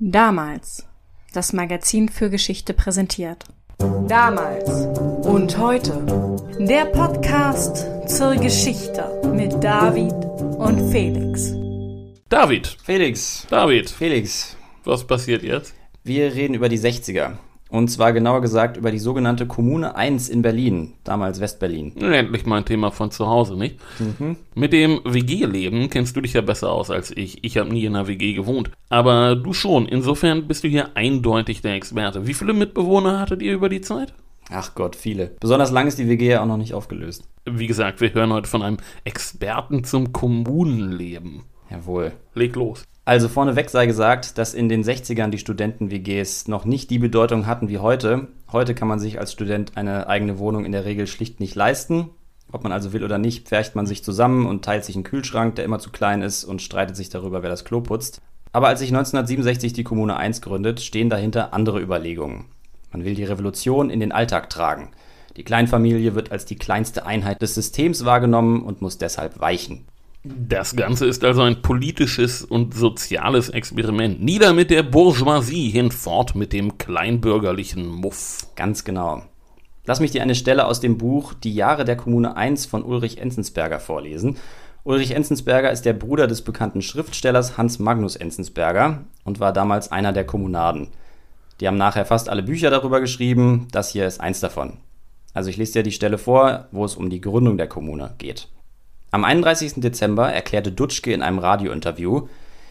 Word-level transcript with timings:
Damals. 0.00 0.86
Das 1.32 1.52
Magazin 1.52 2.08
für 2.08 2.28
Geschichte 2.28 2.74
präsentiert. 2.74 3.44
Damals 4.08 4.68
und 5.24 5.56
heute. 5.56 6.44
Der 6.58 6.86
Podcast 6.86 7.86
zur 8.08 8.34
Geschichte 8.34 9.22
mit 9.32 9.62
David 9.62 10.12
und 10.58 10.90
Felix. 10.90 11.54
David, 12.28 12.76
Felix, 12.82 13.46
David, 13.48 13.88
Felix, 13.88 14.56
was 14.82 15.06
passiert 15.06 15.44
jetzt? 15.44 15.74
wir 16.04 16.34
reden 16.34 16.54
über 16.54 16.68
die 16.68 16.78
60er. 16.78 17.38
Und 17.74 17.88
zwar 17.88 18.12
genauer 18.12 18.40
gesagt 18.40 18.76
über 18.76 18.92
die 18.92 19.00
sogenannte 19.00 19.46
Kommune 19.46 19.96
1 19.96 20.28
in 20.28 20.42
Berlin, 20.42 20.92
damals 21.02 21.40
Westberlin. 21.40 21.96
Endlich 21.96 22.46
mal 22.46 22.58
ein 22.58 22.64
Thema 22.64 22.92
von 22.92 23.10
zu 23.10 23.26
Hause, 23.26 23.56
nicht? 23.56 23.80
Mit 24.54 24.72
dem 24.72 25.00
WG-Leben 25.04 25.90
kennst 25.90 26.14
du 26.14 26.20
dich 26.20 26.34
ja 26.34 26.40
besser 26.40 26.70
aus 26.70 26.90
als 26.90 27.10
ich. 27.10 27.42
Ich 27.42 27.58
habe 27.58 27.72
nie 27.72 27.84
in 27.84 27.96
einer 27.96 28.06
WG 28.06 28.34
gewohnt. 28.34 28.70
Aber 28.90 29.34
du 29.34 29.52
schon. 29.52 29.86
Insofern 29.86 30.46
bist 30.46 30.62
du 30.62 30.68
hier 30.68 30.96
eindeutig 30.96 31.62
der 31.62 31.74
Experte. 31.74 32.28
Wie 32.28 32.34
viele 32.34 32.52
Mitbewohner 32.52 33.18
hattet 33.18 33.42
ihr 33.42 33.54
über 33.54 33.68
die 33.68 33.80
Zeit? 33.80 34.14
Ach 34.50 34.76
Gott, 34.76 34.94
viele. 34.94 35.32
Besonders 35.40 35.72
lang 35.72 35.88
ist 35.88 35.98
die 35.98 36.08
WG 36.08 36.28
ja 36.28 36.42
auch 36.42 36.46
noch 36.46 36.58
nicht 36.58 36.74
aufgelöst. 36.74 37.24
Wie 37.44 37.66
gesagt, 37.66 38.00
wir 38.00 38.14
hören 38.14 38.32
heute 38.32 38.48
von 38.48 38.62
einem 38.62 38.76
Experten 39.02 39.82
zum 39.82 40.12
Kommunenleben. 40.12 41.42
Jawohl. 41.70 42.12
Leg 42.34 42.54
los. 42.54 42.84
Also 43.06 43.28
vorneweg 43.28 43.68
sei 43.68 43.84
gesagt, 43.86 44.38
dass 44.38 44.54
in 44.54 44.70
den 44.70 44.82
60ern 44.82 45.28
die 45.28 45.38
Studenten-WGs 45.38 46.48
noch 46.48 46.64
nicht 46.64 46.88
die 46.88 46.98
Bedeutung 46.98 47.46
hatten 47.46 47.68
wie 47.68 47.78
heute. 47.78 48.28
Heute 48.50 48.74
kann 48.74 48.88
man 48.88 48.98
sich 48.98 49.20
als 49.20 49.32
Student 49.32 49.76
eine 49.76 50.08
eigene 50.08 50.38
Wohnung 50.38 50.64
in 50.64 50.72
der 50.72 50.86
Regel 50.86 51.06
schlicht 51.06 51.38
nicht 51.38 51.54
leisten. 51.54 52.08
Ob 52.50 52.62
man 52.62 52.72
also 52.72 52.94
will 52.94 53.04
oder 53.04 53.18
nicht, 53.18 53.46
pfercht 53.46 53.74
man 53.74 53.86
sich 53.86 54.02
zusammen 54.02 54.46
und 54.46 54.64
teilt 54.64 54.86
sich 54.86 54.94
einen 54.94 55.04
Kühlschrank, 55.04 55.54
der 55.56 55.66
immer 55.66 55.80
zu 55.80 55.90
klein 55.90 56.22
ist 56.22 56.44
und 56.44 56.62
streitet 56.62 56.96
sich 56.96 57.10
darüber, 57.10 57.42
wer 57.42 57.50
das 57.50 57.66
Klo 57.66 57.82
putzt. 57.82 58.22
Aber 58.52 58.68
als 58.68 58.80
sich 58.80 58.88
1967 58.88 59.74
die 59.74 59.84
Kommune 59.84 60.16
1 60.16 60.40
gründet, 60.40 60.80
stehen 60.80 61.10
dahinter 61.10 61.52
andere 61.52 61.82
Überlegungen. 61.82 62.46
Man 62.90 63.04
will 63.04 63.14
die 63.14 63.24
Revolution 63.24 63.90
in 63.90 64.00
den 64.00 64.12
Alltag 64.12 64.48
tragen. 64.48 64.92
Die 65.36 65.42
Kleinfamilie 65.42 66.14
wird 66.14 66.32
als 66.32 66.46
die 66.46 66.56
kleinste 66.56 67.04
Einheit 67.04 67.42
des 67.42 67.54
Systems 67.54 68.04
wahrgenommen 68.04 68.62
und 68.62 68.80
muss 68.80 68.96
deshalb 68.96 69.40
weichen. 69.40 69.84
Das 70.26 70.74
Ganze 70.74 71.04
ist 71.04 71.22
also 71.22 71.42
ein 71.42 71.60
politisches 71.60 72.42
und 72.42 72.72
soziales 72.72 73.50
Experiment. 73.50 74.22
Nieder 74.22 74.54
mit 74.54 74.70
der 74.70 74.82
Bourgeoisie, 74.82 75.68
hinfort 75.68 76.34
mit 76.34 76.54
dem 76.54 76.78
kleinbürgerlichen 76.78 77.86
Muff. 77.86 78.46
Ganz 78.56 78.84
genau. 78.84 79.22
Lass 79.84 80.00
mich 80.00 80.12
dir 80.12 80.22
eine 80.22 80.34
Stelle 80.34 80.64
aus 80.64 80.80
dem 80.80 80.96
Buch 80.96 81.34
Die 81.34 81.54
Jahre 81.54 81.84
der 81.84 81.98
Kommune 81.98 82.38
1 82.38 82.64
von 82.64 82.84
Ulrich 82.84 83.18
Enzensberger 83.18 83.80
vorlesen. 83.80 84.38
Ulrich 84.82 85.10
Enzensberger 85.10 85.70
ist 85.70 85.84
der 85.84 85.92
Bruder 85.92 86.26
des 86.26 86.40
bekannten 86.40 86.80
Schriftstellers 86.80 87.58
Hans 87.58 87.78
Magnus 87.78 88.16
Enzensberger 88.16 89.04
und 89.24 89.40
war 89.40 89.52
damals 89.52 89.92
einer 89.92 90.14
der 90.14 90.24
Kommunaden. 90.24 90.88
Die 91.60 91.68
haben 91.68 91.76
nachher 91.76 92.06
fast 92.06 92.30
alle 92.30 92.42
Bücher 92.42 92.70
darüber 92.70 93.02
geschrieben, 93.02 93.68
das 93.72 93.90
hier 93.90 94.06
ist 94.06 94.22
eins 94.22 94.40
davon. 94.40 94.78
Also 95.34 95.50
ich 95.50 95.58
lese 95.58 95.74
dir 95.74 95.82
die 95.82 95.92
Stelle 95.92 96.16
vor, 96.16 96.68
wo 96.72 96.86
es 96.86 96.96
um 96.96 97.10
die 97.10 97.20
Gründung 97.20 97.58
der 97.58 97.68
Kommune 97.68 98.14
geht. 98.16 98.48
Am 99.14 99.22
31. 99.22 99.74
Dezember 99.76 100.32
erklärte 100.32 100.72
Dutschke 100.72 101.12
in 101.12 101.22
einem 101.22 101.38
Radiointerview, 101.38 102.26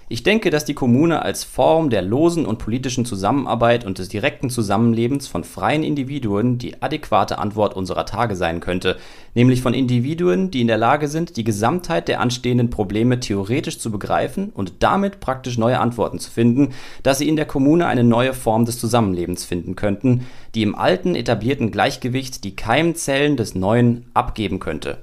ich 0.10 0.24
denke, 0.24 0.50
dass 0.50 0.66
die 0.66 0.74
Kommune 0.74 1.22
als 1.22 1.46
Form 1.46 1.90
der 1.90 2.02
losen 2.02 2.46
und 2.46 2.60
politischen 2.60 3.06
Zusammenarbeit 3.06 3.86
und 3.86 3.98
des 3.98 4.10
direkten 4.10 4.50
Zusammenlebens 4.50 5.30
von 5.30 5.46
freien 5.46 5.84
Individuen 5.84 6.58
die 6.58 6.82
adäquate 6.84 7.38
Antwort 7.38 7.78
unserer 7.78 8.06
Tage 8.06 8.36
sein 8.36 8.60
könnte, 8.60 8.98
nämlich 9.36 9.62
von 9.62 9.74
Individuen, 9.74 10.52
die 10.52 10.60
in 10.60 10.68
der 10.68 10.78
Lage 10.78 11.08
sind, 11.08 11.38
die 11.38 11.46
Gesamtheit 11.46 12.10
der 12.10 12.20
anstehenden 12.20 12.70
Probleme 12.70 13.22
theoretisch 13.22 13.80
zu 13.80 13.90
begreifen 13.90 14.52
und 14.54 14.74
damit 14.84 15.22
praktisch 15.22 15.58
neue 15.58 15.80
Antworten 15.80 16.20
zu 16.20 16.30
finden, 16.30 16.74
dass 17.04 17.20
sie 17.20 17.30
in 17.30 17.38
der 17.38 17.46
Kommune 17.46 17.88
eine 17.88 18.04
neue 18.04 18.34
Form 18.34 18.66
des 18.66 18.80
Zusammenlebens 18.80 19.46
finden 19.46 19.78
könnten, 19.78 20.28
die 20.56 20.64
im 20.64 20.76
alten 20.76 21.16
etablierten 21.16 21.72
Gleichgewicht 21.72 22.44
die 22.44 22.58
Keimzellen 22.58 23.38
des 23.38 23.56
Neuen 23.56 24.08
abgeben 24.14 24.60
könnte 24.60 24.98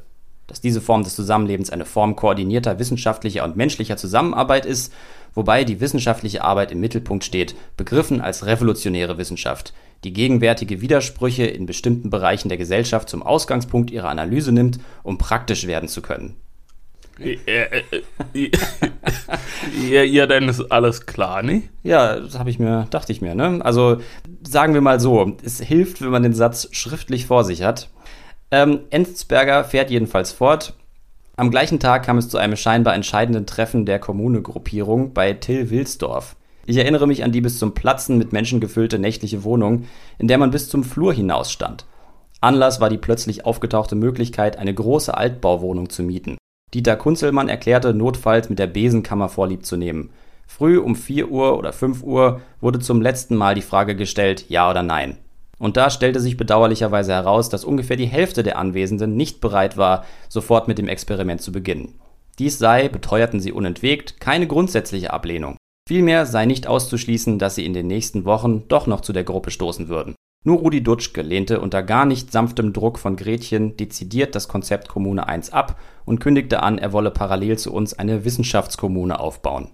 dass 0.51 0.61
diese 0.61 0.81
Form 0.81 1.05
des 1.05 1.15
Zusammenlebens 1.15 1.71
eine 1.71 1.85
Form 1.85 2.17
koordinierter 2.17 2.81
wissenschaftlicher 2.81 3.45
und 3.45 3.57
menschlicher 3.57 3.97
Zusammenarbeit 3.97 4.67
ist, 4.67 4.93
wobei 5.33 5.63
die 5.63 5.81
wissenschaftliche 5.81 6.43
Arbeit 6.43 6.73
im 6.73 6.81
Mittelpunkt 6.81 7.25
steht, 7.25 7.55
begriffen 7.77 8.21
als 8.21 8.45
revolutionäre 8.45 9.17
Wissenschaft, 9.17 9.73
die 10.03 10.13
gegenwärtige 10.13 10.81
Widersprüche 10.81 11.45
in 11.45 11.67
bestimmten 11.67 12.11
Bereichen 12.11 12.49
der 12.49 12.59
Gesellschaft 12.59 13.09
zum 13.09 13.23
Ausgangspunkt 13.23 13.93
ihrer 13.93 14.09
Analyse 14.09 14.51
nimmt, 14.51 14.81
um 15.05 15.19
praktisch 15.19 15.69
werden 15.69 15.89
zu 15.89 16.03
können. 16.03 16.35
Äh, 17.21 17.39
äh, 17.47 17.83
äh, 18.35 18.51
ja, 19.89 20.03
ja, 20.03 20.27
dann 20.27 20.49
ist 20.49 20.73
alles 20.73 21.07
klar, 21.07 21.43
ne? 21.43 21.65
Ja, 21.85 22.19
das 22.19 22.39
habe 22.39 22.51
ich 22.51 22.59
mir, 22.59 22.87
dachte 22.91 23.13
ich 23.13 23.21
mir, 23.21 23.35
ne? 23.35 23.61
Also 23.63 24.01
sagen 24.43 24.75
wir 24.75 24.81
mal 24.81 24.99
so, 24.99 25.37
es 25.45 25.61
hilft, 25.61 26.01
wenn 26.01 26.11
man 26.11 26.23
den 26.23 26.33
Satz 26.33 26.69
schriftlich 26.73 27.27
vor 27.27 27.45
sich 27.45 27.63
hat. 27.63 27.91
Ähm, 28.51 28.81
Enzensberger 28.91 29.65
fährt 29.65 29.91
jedenfalls 29.91 30.33
fort. 30.33 30.75
Am 31.37 31.51
gleichen 31.51 31.81
Tag 31.81 32.05
kam 32.05 32.19
es 32.19 32.29
zu 32.29 32.39
einem 32.39 32.57
scheinbar 32.57 32.95
entscheidenden 32.95 33.47
Treffen 33.47 33.87
der 33.87 33.99
Kommune-Gruppierung 33.99 35.15
bei 35.15 35.33
Till 35.33 35.71
Wilsdorf. 35.71 36.37
Ich 36.67 36.77
erinnere 36.77 37.07
mich 37.07 37.25
an 37.25 37.33
die 37.33 37.41
bis 37.41 37.59
zum 37.59 37.75
Platzen 37.75 38.19
mit 38.19 38.33
Menschen 38.33 38.61
gefüllte 38.61 38.99
nächtliche 38.99 39.45
Wohnung, 39.45 39.87
in 40.19 40.29
der 40.29 40.39
man 40.39 40.51
bis 40.51 40.69
zum 40.69 40.85
Flur 40.85 41.13
hinaus 41.13 41.51
stand. 41.51 41.87
Anlass 42.41 42.81
war 42.81 42.91
die 42.91 42.99
plötzlich 42.99 43.45
aufgetauchte 43.45 43.95
Möglichkeit, 43.95 44.59
eine 44.59 44.75
große 44.75 45.17
Altbauwohnung 45.17 45.89
zu 45.89 46.03
mieten. 46.03 46.39
Dieter 46.75 46.97
Kunzelmann 46.97 47.49
erklärte, 47.49 47.95
notfalls 47.95 48.49
mit 48.49 48.59
der 48.59 48.67
Besenkammer 48.67 49.29
vorlieb 49.29 49.65
zu 49.65 49.77
nehmen. 49.77 50.11
Früh 50.47 50.79
um 50.79 50.97
4 50.97 51.31
Uhr 51.31 51.59
oder 51.59 51.73
5 51.73 52.03
Uhr 52.03 52.41
wurde 52.61 52.81
zum 52.81 53.03
letzten 53.03 53.37
Mal 53.37 53.55
die 53.55 53.63
Frage 53.63 53.95
gestellt, 53.95 54.47
ja 54.49 54.71
oder 54.71 54.83
nein. 54.83 55.17
Und 55.61 55.77
da 55.77 55.91
stellte 55.91 56.21
sich 56.21 56.39
bedauerlicherweise 56.39 57.13
heraus, 57.13 57.51
dass 57.51 57.67
ungefähr 57.67 57.97
die 57.97 58.07
Hälfte 58.07 58.43
der 58.43 58.59
Anwesenden 58.59 59.15
nicht 59.15 59.43
bereit 59.43 59.77
war, 59.77 60.07
sofort 60.31 60.67
mit 60.67 60.79
dem 60.79 60.89
Experiment 60.89 61.43
zu 61.43 61.53
beginnen. 61.53 62.01
Dies 62.39 62.59
sei, 62.59 62.89
beteuerten 62.89 63.41
sie 63.41 63.53
unentwegt, 63.53 64.19
keine 64.21 64.47
grundsätzliche 64.47 65.13
Ablehnung. 65.13 65.59
Vielmehr 65.87 66.25
sei 66.25 66.47
nicht 66.47 66.67
auszuschließen, 66.67 67.39
dass 67.39 67.57
sie 67.57 67.67
in 67.67 67.75
den 67.75 67.87
nächsten 67.87 68.25
Wochen 68.25 68.69
doch 68.69 68.87
noch 68.87 69.03
zu 69.03 69.13
der 69.13 69.25
Gruppe 69.25 69.51
stoßen 69.51 69.89
würden. 69.89 70.15
Nur 70.43 70.61
Rudi 70.61 70.83
Dutschke 70.83 71.21
lehnte 71.21 71.61
unter 71.61 71.83
gar 71.83 72.07
nicht 72.07 72.33
sanftem 72.33 72.73
Druck 72.73 72.99
von 72.99 73.17
Gretchen 73.17 73.77
dezidiert 73.77 74.35
das 74.35 74.49
Konzept 74.49 74.89
Kommune 74.89 75.29
1 75.29 75.53
ab 75.53 75.79
und 76.07 76.21
kündigte 76.21 76.63
an, 76.63 76.79
er 76.79 76.95
wolle 76.95 77.11
parallel 77.11 77.59
zu 77.59 77.75
uns 77.75 77.93
eine 77.93 78.25
Wissenschaftskommune 78.25 79.21
aufbauen. 79.21 79.69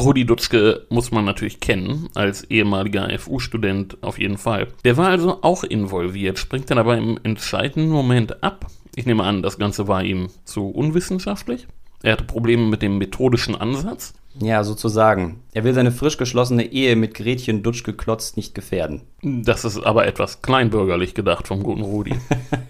Rudi 0.00 0.24
Dutschke 0.24 0.86
muss 0.90 1.10
man 1.10 1.24
natürlich 1.24 1.60
kennen, 1.60 2.08
als 2.14 2.44
ehemaliger 2.44 3.08
FU-Student 3.18 3.98
auf 4.02 4.18
jeden 4.18 4.38
Fall. 4.38 4.68
Der 4.84 4.96
war 4.96 5.08
also 5.08 5.42
auch 5.42 5.64
involviert, 5.64 6.38
springt 6.38 6.70
dann 6.70 6.78
aber 6.78 6.96
im 6.96 7.18
entscheidenden 7.22 7.90
Moment 7.90 8.42
ab. 8.42 8.66
Ich 8.94 9.06
nehme 9.06 9.24
an, 9.24 9.42
das 9.42 9.58
Ganze 9.58 9.88
war 9.88 10.02
ihm 10.02 10.28
zu 10.44 10.68
unwissenschaftlich. 10.68 11.66
Er 12.02 12.12
hatte 12.12 12.24
Probleme 12.24 12.66
mit 12.66 12.82
dem 12.82 12.98
methodischen 12.98 13.56
Ansatz. 13.56 14.14
Ja, 14.40 14.62
sozusagen. 14.62 15.42
Er 15.52 15.64
will 15.64 15.74
seine 15.74 15.90
frisch 15.90 16.16
geschlossene 16.16 16.64
Ehe 16.64 16.94
mit 16.94 17.14
Gretchen 17.14 17.62
Dutschke 17.62 17.92
Klotz 17.92 18.36
nicht 18.36 18.54
gefährden. 18.54 19.02
Das 19.22 19.64
ist 19.64 19.78
aber 19.78 20.06
etwas 20.06 20.42
kleinbürgerlich 20.42 21.14
gedacht 21.14 21.48
vom 21.48 21.62
guten 21.62 21.82
Rudi. 21.82 22.14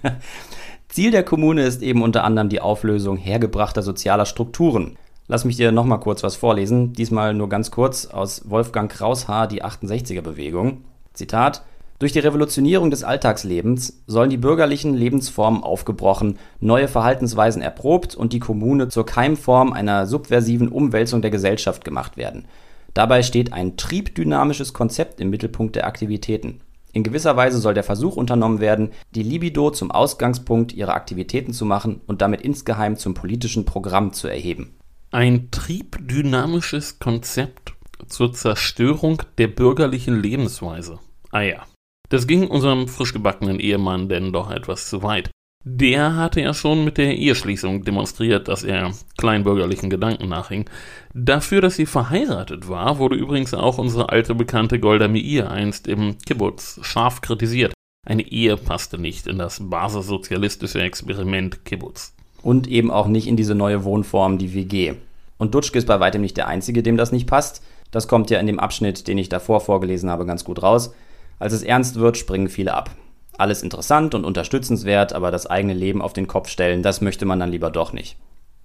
Ziel 0.88 1.10
der 1.10 1.22
Kommune 1.22 1.62
ist 1.62 1.82
eben 1.82 2.02
unter 2.02 2.24
anderem 2.24 2.48
die 2.48 2.62
Auflösung 2.62 3.18
hergebrachter 3.18 3.82
sozialer 3.82 4.24
Strukturen. 4.24 4.96
Lass 5.30 5.44
mich 5.44 5.56
dir 5.56 5.72
nochmal 5.72 6.00
kurz 6.00 6.22
was 6.22 6.36
vorlesen, 6.36 6.94
diesmal 6.94 7.34
nur 7.34 7.50
ganz 7.50 7.70
kurz 7.70 8.06
aus 8.06 8.48
Wolfgang 8.48 8.90
Kraushaar, 8.90 9.46
die 9.46 9.62
68er 9.62 10.22
Bewegung. 10.22 10.84
Zitat 11.12 11.62
durch 11.98 12.12
die 12.12 12.20
Revolutionierung 12.20 12.90
des 12.90 13.02
Alltagslebens 13.02 14.04
sollen 14.06 14.30
die 14.30 14.36
bürgerlichen 14.36 14.94
Lebensformen 14.94 15.64
aufgebrochen, 15.64 16.38
neue 16.60 16.86
Verhaltensweisen 16.86 17.60
erprobt 17.60 18.14
und 18.14 18.32
die 18.32 18.38
Kommune 18.38 18.88
zur 18.88 19.04
Keimform 19.04 19.72
einer 19.72 20.06
subversiven 20.06 20.68
Umwälzung 20.68 21.22
der 21.22 21.32
Gesellschaft 21.32 21.84
gemacht 21.84 22.16
werden. 22.16 22.46
Dabei 22.94 23.22
steht 23.22 23.52
ein 23.52 23.76
triebdynamisches 23.76 24.72
Konzept 24.72 25.20
im 25.20 25.28
Mittelpunkt 25.28 25.76
der 25.76 25.88
Aktivitäten. 25.88 26.60
In 26.92 27.02
gewisser 27.02 27.36
Weise 27.36 27.58
soll 27.58 27.74
der 27.74 27.84
Versuch 27.84 28.16
unternommen 28.16 28.60
werden, 28.60 28.92
die 29.14 29.24
Libido 29.24 29.70
zum 29.70 29.90
Ausgangspunkt 29.90 30.72
ihrer 30.72 30.94
Aktivitäten 30.94 31.52
zu 31.52 31.66
machen 31.66 32.00
und 32.06 32.22
damit 32.22 32.40
insgeheim 32.40 32.96
zum 32.96 33.12
politischen 33.12 33.66
Programm 33.66 34.12
zu 34.12 34.28
erheben. 34.28 34.77
Ein 35.10 35.50
triebdynamisches 35.50 36.98
Konzept 36.98 37.72
zur 38.08 38.34
Zerstörung 38.34 39.22
der 39.38 39.48
bürgerlichen 39.48 40.20
Lebensweise. 40.20 40.98
Ah 41.30 41.40
ja. 41.40 41.66
Das 42.10 42.26
ging 42.26 42.46
unserem 42.46 42.88
frisch 42.88 43.14
gebackenen 43.14 43.58
Ehemann 43.58 44.10
denn 44.10 44.34
doch 44.34 44.50
etwas 44.50 44.90
zu 44.90 45.02
weit. 45.02 45.30
Der 45.64 46.14
hatte 46.16 46.42
ja 46.42 46.52
schon 46.52 46.84
mit 46.84 46.98
der 46.98 47.16
Eheschließung 47.16 47.84
demonstriert, 47.84 48.48
dass 48.48 48.64
er 48.64 48.92
kleinbürgerlichen 49.16 49.88
Gedanken 49.88 50.28
nachhing. 50.28 50.68
Dafür, 51.14 51.62
dass 51.62 51.76
sie 51.76 51.86
verheiratet 51.86 52.68
war, 52.68 52.98
wurde 52.98 53.16
übrigens 53.16 53.54
auch 53.54 53.78
unsere 53.78 54.10
alte 54.10 54.34
Bekannte 54.34 54.78
Golda 54.78 55.08
Meir 55.08 55.50
einst 55.50 55.88
im 55.88 56.18
Kibbutz 56.18 56.80
scharf 56.82 57.22
kritisiert. 57.22 57.72
Eine 58.06 58.30
Ehe 58.30 58.58
passte 58.58 58.98
nicht 58.98 59.26
in 59.26 59.38
das 59.38 59.58
basissozialistische 59.70 60.82
Experiment 60.82 61.64
Kibbutz. 61.64 62.14
Und 62.42 62.66
eben 62.66 62.90
auch 62.90 63.08
nicht 63.08 63.26
in 63.26 63.36
diese 63.36 63.54
neue 63.54 63.84
Wohnform, 63.84 64.38
die 64.38 64.54
WG. 64.54 64.94
Und 65.38 65.54
Dutschke 65.54 65.78
ist 65.78 65.86
bei 65.86 66.00
weitem 66.00 66.20
nicht 66.20 66.36
der 66.36 66.48
Einzige, 66.48 66.82
dem 66.82 66.96
das 66.96 67.12
nicht 67.12 67.26
passt. 67.26 67.62
Das 67.90 68.08
kommt 68.08 68.30
ja 68.30 68.38
in 68.38 68.46
dem 68.46 68.60
Abschnitt, 68.60 69.08
den 69.08 69.18
ich 69.18 69.28
davor 69.28 69.60
vorgelesen 69.60 70.10
habe, 70.10 70.26
ganz 70.26 70.44
gut 70.44 70.62
raus. 70.62 70.94
Als 71.38 71.52
es 71.52 71.62
ernst 71.62 71.96
wird, 71.96 72.16
springen 72.16 72.48
viele 72.48 72.74
ab. 72.74 72.90
Alles 73.38 73.62
interessant 73.62 74.14
und 74.14 74.24
unterstützenswert, 74.24 75.12
aber 75.12 75.30
das 75.30 75.46
eigene 75.46 75.74
Leben 75.74 76.02
auf 76.02 76.12
den 76.12 76.26
Kopf 76.26 76.48
stellen, 76.48 76.82
das 76.82 77.00
möchte 77.00 77.24
man 77.24 77.38
dann 77.38 77.50
lieber 77.50 77.70
doch 77.70 77.92
nicht. 77.92 78.16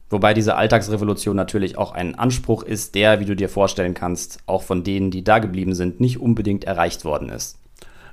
Wobei 0.09 0.33
diese 0.33 0.55
Alltagsrevolution 0.55 1.35
natürlich 1.35 1.77
auch 1.77 1.91
ein 1.91 2.15
Anspruch 2.15 2.63
ist, 2.63 2.95
der, 2.95 3.19
wie 3.19 3.25
du 3.25 3.35
dir 3.35 3.49
vorstellen 3.49 3.93
kannst, 3.93 4.39
auch 4.45 4.63
von 4.63 4.83
denen, 4.83 5.11
die 5.11 5.23
da 5.23 5.39
geblieben 5.39 5.75
sind, 5.75 5.99
nicht 5.99 6.19
unbedingt 6.19 6.65
erreicht 6.65 7.05
worden 7.05 7.29
ist. 7.29 7.59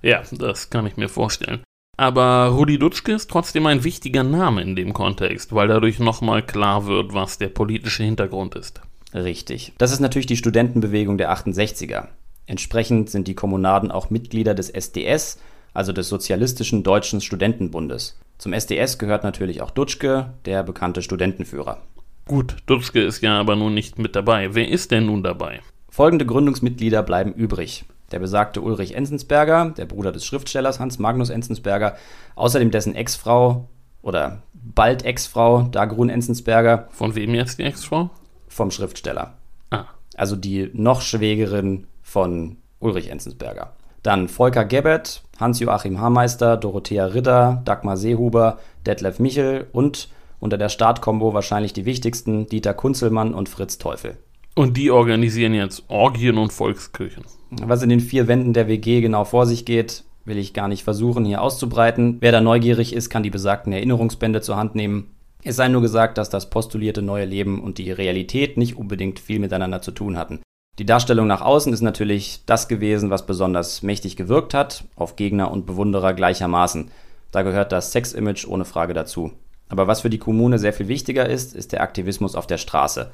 Ja, 0.03 0.23
das 0.31 0.71
kann 0.71 0.87
ich 0.87 0.97
mir 0.97 1.09
vorstellen. 1.09 1.63
Aber 1.97 2.47
Rudi 2.47 2.79
Dutschke 2.79 3.13
ist 3.13 3.31
trotzdem 3.31 3.67
ein 3.67 3.85
wichtiger 3.85 4.23
Name 4.23 4.63
in 4.63 4.75
dem 4.75 4.95
Kontext, 4.95 5.55
weil 5.55 5.69
dadurch 5.69 5.99
nochmal 5.99 6.43
klar 6.43 6.87
wird, 6.87 7.13
was 7.13 7.37
der 7.37 7.49
politische 7.49 8.03
Hintergrund 8.03 8.55
ist. 8.55 8.81
Richtig. 9.13 9.75
Das 9.77 9.93
ist 9.93 10.01
natürlich 10.01 10.27
die 10.27 10.39
Studentenbewegung 10.39 11.19
der 11.19 11.31
68er. 11.31 12.09
Entsprechend 12.47 13.11
sind 13.11 13.29
die 13.29 13.35
Kommunaden 13.35 13.91
auch 13.91 14.09
Mitglieder 14.09 14.55
des 14.55 14.71
SDS, 14.71 15.39
also 15.75 15.93
des 15.93 16.09
Sozialistischen 16.09 16.83
Deutschen 16.83 17.21
Studentenbundes. 17.21 18.19
Zum 18.39 18.55
SDS 18.55 18.99
gehört 18.99 19.23
natürlich 19.23 19.61
auch 19.61 19.71
Dutschke, 19.71 20.33
der 20.47 20.63
bekannte 20.63 21.03
Studentenführer. 21.03 21.83
Gut, 22.27 22.57
Dutschke 22.67 23.03
ist 23.03 23.21
ja 23.23 23.39
aber 23.39 23.57
nun 23.57 23.75
nicht 23.75 23.99
mit 23.99 24.17
dabei. 24.17 24.55
Wer 24.55 24.69
ist 24.69 24.91
denn 24.91 25.07
nun 25.07 25.23
dabei? 25.23 25.61
Folgende 25.91 26.25
Gründungsmitglieder 26.25 27.03
bleiben 27.03 27.33
übrig. 27.33 27.85
Der 28.11 28.19
besagte 28.19 28.61
Ulrich 28.61 28.95
Enzensberger, 28.95 29.73
der 29.77 29.87
Bruder 29.87 30.13
des 30.13 30.25
Schriftstellers 30.25 30.81
Hans 30.81 30.99
Magnus 30.99 31.31
Enzensberger, 31.31 31.97
außerdem 32.35 32.71
dessen 32.71 32.95
Ex-Frau 32.95 33.69
oder 34.03 34.43
bald 34.53 35.05
Ex-Frau 35.05 35.63
Dagrun 35.63 36.09
Enzensberger. 36.09 36.89
Von 36.91 37.15
wem 37.15 37.35
jetzt 37.35 37.59
die 37.59 37.65
Ex-Frau? 37.65 38.11
Vom 38.49 38.71
Schriftsteller. 38.71 39.35
Ah. 39.71 39.85
Also 40.17 40.37
die 40.37 40.71
noch 40.73 41.03
Schwägerin 41.03 41.87
von 42.03 42.57
Ulrich 42.81 43.11
Enzensberger. 43.11 43.73
Dann 44.03 44.29
Volker 44.29 44.65
Gebert, 44.65 45.23
Hans-Joachim 45.39 46.01
Haarmeister, 46.01 46.57
Dorothea 46.57 47.07
Ritter, 47.07 47.61
Dagmar 47.65 47.97
Seehuber, 47.97 48.59
Detlef 48.87 49.19
Michel 49.19 49.67
und 49.73 50.09
unter 50.41 50.57
der 50.57 50.71
Startkombo 50.71 51.35
wahrscheinlich 51.35 51.75
die 51.75 51.85
wichtigsten 51.85 52.47
Dieter 52.47 52.73
Kunzelmann 52.73 53.35
und 53.35 53.49
Fritz 53.51 53.77
Teufel. 53.77 54.17
Und 54.61 54.77
die 54.77 54.91
organisieren 54.91 55.55
jetzt 55.55 55.85
Orgien 55.89 56.37
und 56.37 56.53
Volkskirchen. 56.53 57.25
Was 57.51 57.83
in 57.83 57.89
den 57.89 58.01
vier 58.01 58.29
Wänden 58.29 58.53
der 58.53 58.69
WG 58.69 59.01
genau 59.01 59.25
vor 59.25 59.47
sich 59.47 59.65
geht, 59.65 60.05
will 60.27 60.37
ich 60.37 60.53
gar 60.53 60.69
nicht 60.69 60.85
versuchen 60.85 61.25
hier 61.25 61.41
auszubreiten. 61.41 62.19
Wer 62.21 62.31
da 62.31 62.43
neugierig 62.43 62.93
ist, 62.93 63.09
kann 63.09 63.23
die 63.23 63.31
besagten 63.31 63.73
Erinnerungsbände 63.73 64.43
zur 64.43 64.59
Hand 64.59 64.75
nehmen. 64.75 65.15
Es 65.43 65.57
sei 65.57 65.69
nur 65.69 65.81
gesagt, 65.81 66.19
dass 66.19 66.29
das 66.29 66.51
postulierte 66.51 67.01
neue 67.01 67.25
Leben 67.25 67.63
und 67.63 67.79
die 67.79 67.91
Realität 67.91 68.59
nicht 68.59 68.77
unbedingt 68.77 69.19
viel 69.19 69.39
miteinander 69.39 69.81
zu 69.81 69.93
tun 69.93 70.19
hatten. 70.19 70.41
Die 70.79 70.85
Darstellung 70.85 71.27
nach 71.27 71.41
außen 71.41 71.73
ist 71.73 71.81
natürlich 71.81 72.43
das 72.45 72.69
gewesen, 72.69 73.09
was 73.09 73.25
besonders 73.25 73.81
mächtig 73.81 74.15
gewirkt 74.15 74.53
hat, 74.53 74.85
auf 74.95 75.17
Gegner 75.17 75.51
und 75.51 75.65
Bewunderer 75.65 76.13
gleichermaßen. 76.13 76.91
Da 77.31 77.41
gehört 77.41 77.73
das 77.73 77.93
Sex-Image 77.93 78.47
ohne 78.47 78.67
Frage 78.67 78.93
dazu. 78.93 79.33
Aber 79.71 79.87
was 79.87 80.03
für 80.03 80.11
die 80.11 80.19
Kommune 80.19 80.59
sehr 80.59 80.75
viel 80.75 80.89
wichtiger 80.89 81.27
ist, 81.27 81.55
ist 81.55 81.73
der 81.73 81.81
Aktivismus 81.81 82.35
auf 82.35 82.47
der 82.47 82.59
Straße. 82.59 83.11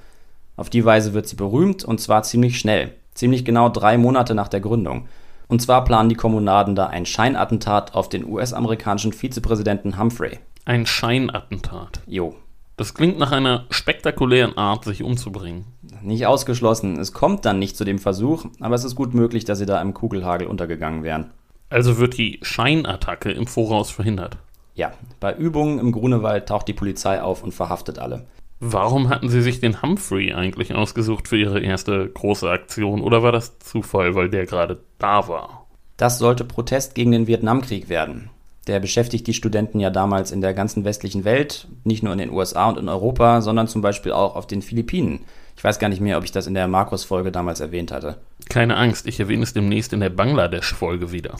Auf 0.56 0.70
die 0.70 0.84
Weise 0.84 1.14
wird 1.14 1.28
sie 1.28 1.36
berühmt 1.36 1.84
und 1.84 2.00
zwar 2.00 2.22
ziemlich 2.22 2.58
schnell, 2.58 2.94
ziemlich 3.14 3.44
genau 3.44 3.68
drei 3.68 3.98
Monate 3.98 4.34
nach 4.34 4.48
der 4.48 4.60
Gründung. 4.60 5.08
Und 5.48 5.62
zwar 5.62 5.84
planen 5.84 6.08
die 6.08 6.16
Kommunaden 6.16 6.74
da 6.74 6.86
ein 6.86 7.06
Scheinattentat 7.06 7.94
auf 7.94 8.08
den 8.08 8.24
US-amerikanischen 8.24 9.12
Vizepräsidenten 9.12 9.98
Humphrey. 9.98 10.38
Ein 10.64 10.86
Scheinattentat? 10.86 12.00
Jo. 12.06 12.34
Das 12.76 12.92
klingt 12.92 13.18
nach 13.18 13.32
einer 13.32 13.64
spektakulären 13.70 14.58
Art, 14.58 14.84
sich 14.84 15.02
umzubringen. 15.02 15.64
Nicht 16.02 16.26
ausgeschlossen. 16.26 16.98
Es 16.98 17.12
kommt 17.12 17.44
dann 17.44 17.58
nicht 17.58 17.76
zu 17.76 17.84
dem 17.84 17.98
Versuch, 17.98 18.46
aber 18.60 18.74
es 18.74 18.84
ist 18.84 18.96
gut 18.96 19.14
möglich, 19.14 19.44
dass 19.44 19.58
sie 19.58 19.66
da 19.66 19.80
im 19.80 19.94
Kugelhagel 19.94 20.46
untergegangen 20.46 21.02
wären. 21.02 21.30
Also 21.70 21.98
wird 21.98 22.18
die 22.18 22.38
Scheinattacke 22.42 23.30
im 23.30 23.46
Voraus 23.46 23.90
verhindert? 23.90 24.36
Ja, 24.74 24.92
bei 25.20 25.34
Übungen 25.34 25.78
im 25.78 25.90
Grunewald 25.90 26.48
taucht 26.48 26.68
die 26.68 26.74
Polizei 26.74 27.22
auf 27.22 27.42
und 27.42 27.52
verhaftet 27.52 27.98
alle. 27.98 28.26
Warum 28.58 29.10
hatten 29.10 29.28
Sie 29.28 29.42
sich 29.42 29.60
den 29.60 29.82
Humphrey 29.82 30.32
eigentlich 30.32 30.74
ausgesucht 30.74 31.28
für 31.28 31.36
Ihre 31.36 31.60
erste 31.60 32.08
große 32.08 32.48
Aktion? 32.48 33.02
Oder 33.02 33.22
war 33.22 33.32
das 33.32 33.58
Zufall, 33.58 34.14
weil 34.14 34.30
der 34.30 34.46
gerade 34.46 34.80
da 34.98 35.28
war? 35.28 35.66
Das 35.98 36.18
sollte 36.18 36.44
Protest 36.44 36.94
gegen 36.94 37.12
den 37.12 37.26
Vietnamkrieg 37.26 37.88
werden. 37.88 38.30
Der 38.66 38.80
beschäftigt 38.80 39.26
die 39.26 39.34
Studenten 39.34 39.78
ja 39.78 39.90
damals 39.90 40.32
in 40.32 40.40
der 40.40 40.54
ganzen 40.54 40.84
westlichen 40.84 41.24
Welt, 41.24 41.68
nicht 41.84 42.02
nur 42.02 42.12
in 42.12 42.18
den 42.18 42.32
USA 42.32 42.68
und 42.68 42.78
in 42.78 42.88
Europa, 42.88 43.40
sondern 43.40 43.68
zum 43.68 43.80
Beispiel 43.80 44.12
auch 44.12 44.34
auf 44.34 44.46
den 44.46 44.62
Philippinen. 44.62 45.20
Ich 45.56 45.62
weiß 45.62 45.78
gar 45.78 45.88
nicht 45.88 46.00
mehr, 46.00 46.18
ob 46.18 46.24
ich 46.24 46.32
das 46.32 46.46
in 46.46 46.54
der 46.54 46.66
Markus-Folge 46.66 47.30
damals 47.30 47.60
erwähnt 47.60 47.92
hatte. 47.92 48.18
Keine 48.48 48.76
Angst, 48.76 49.06
ich 49.06 49.20
erwähne 49.20 49.44
es 49.44 49.52
demnächst 49.52 49.92
in 49.92 50.00
der 50.00 50.10
Bangladesch-Folge 50.10 51.12
wieder. 51.12 51.36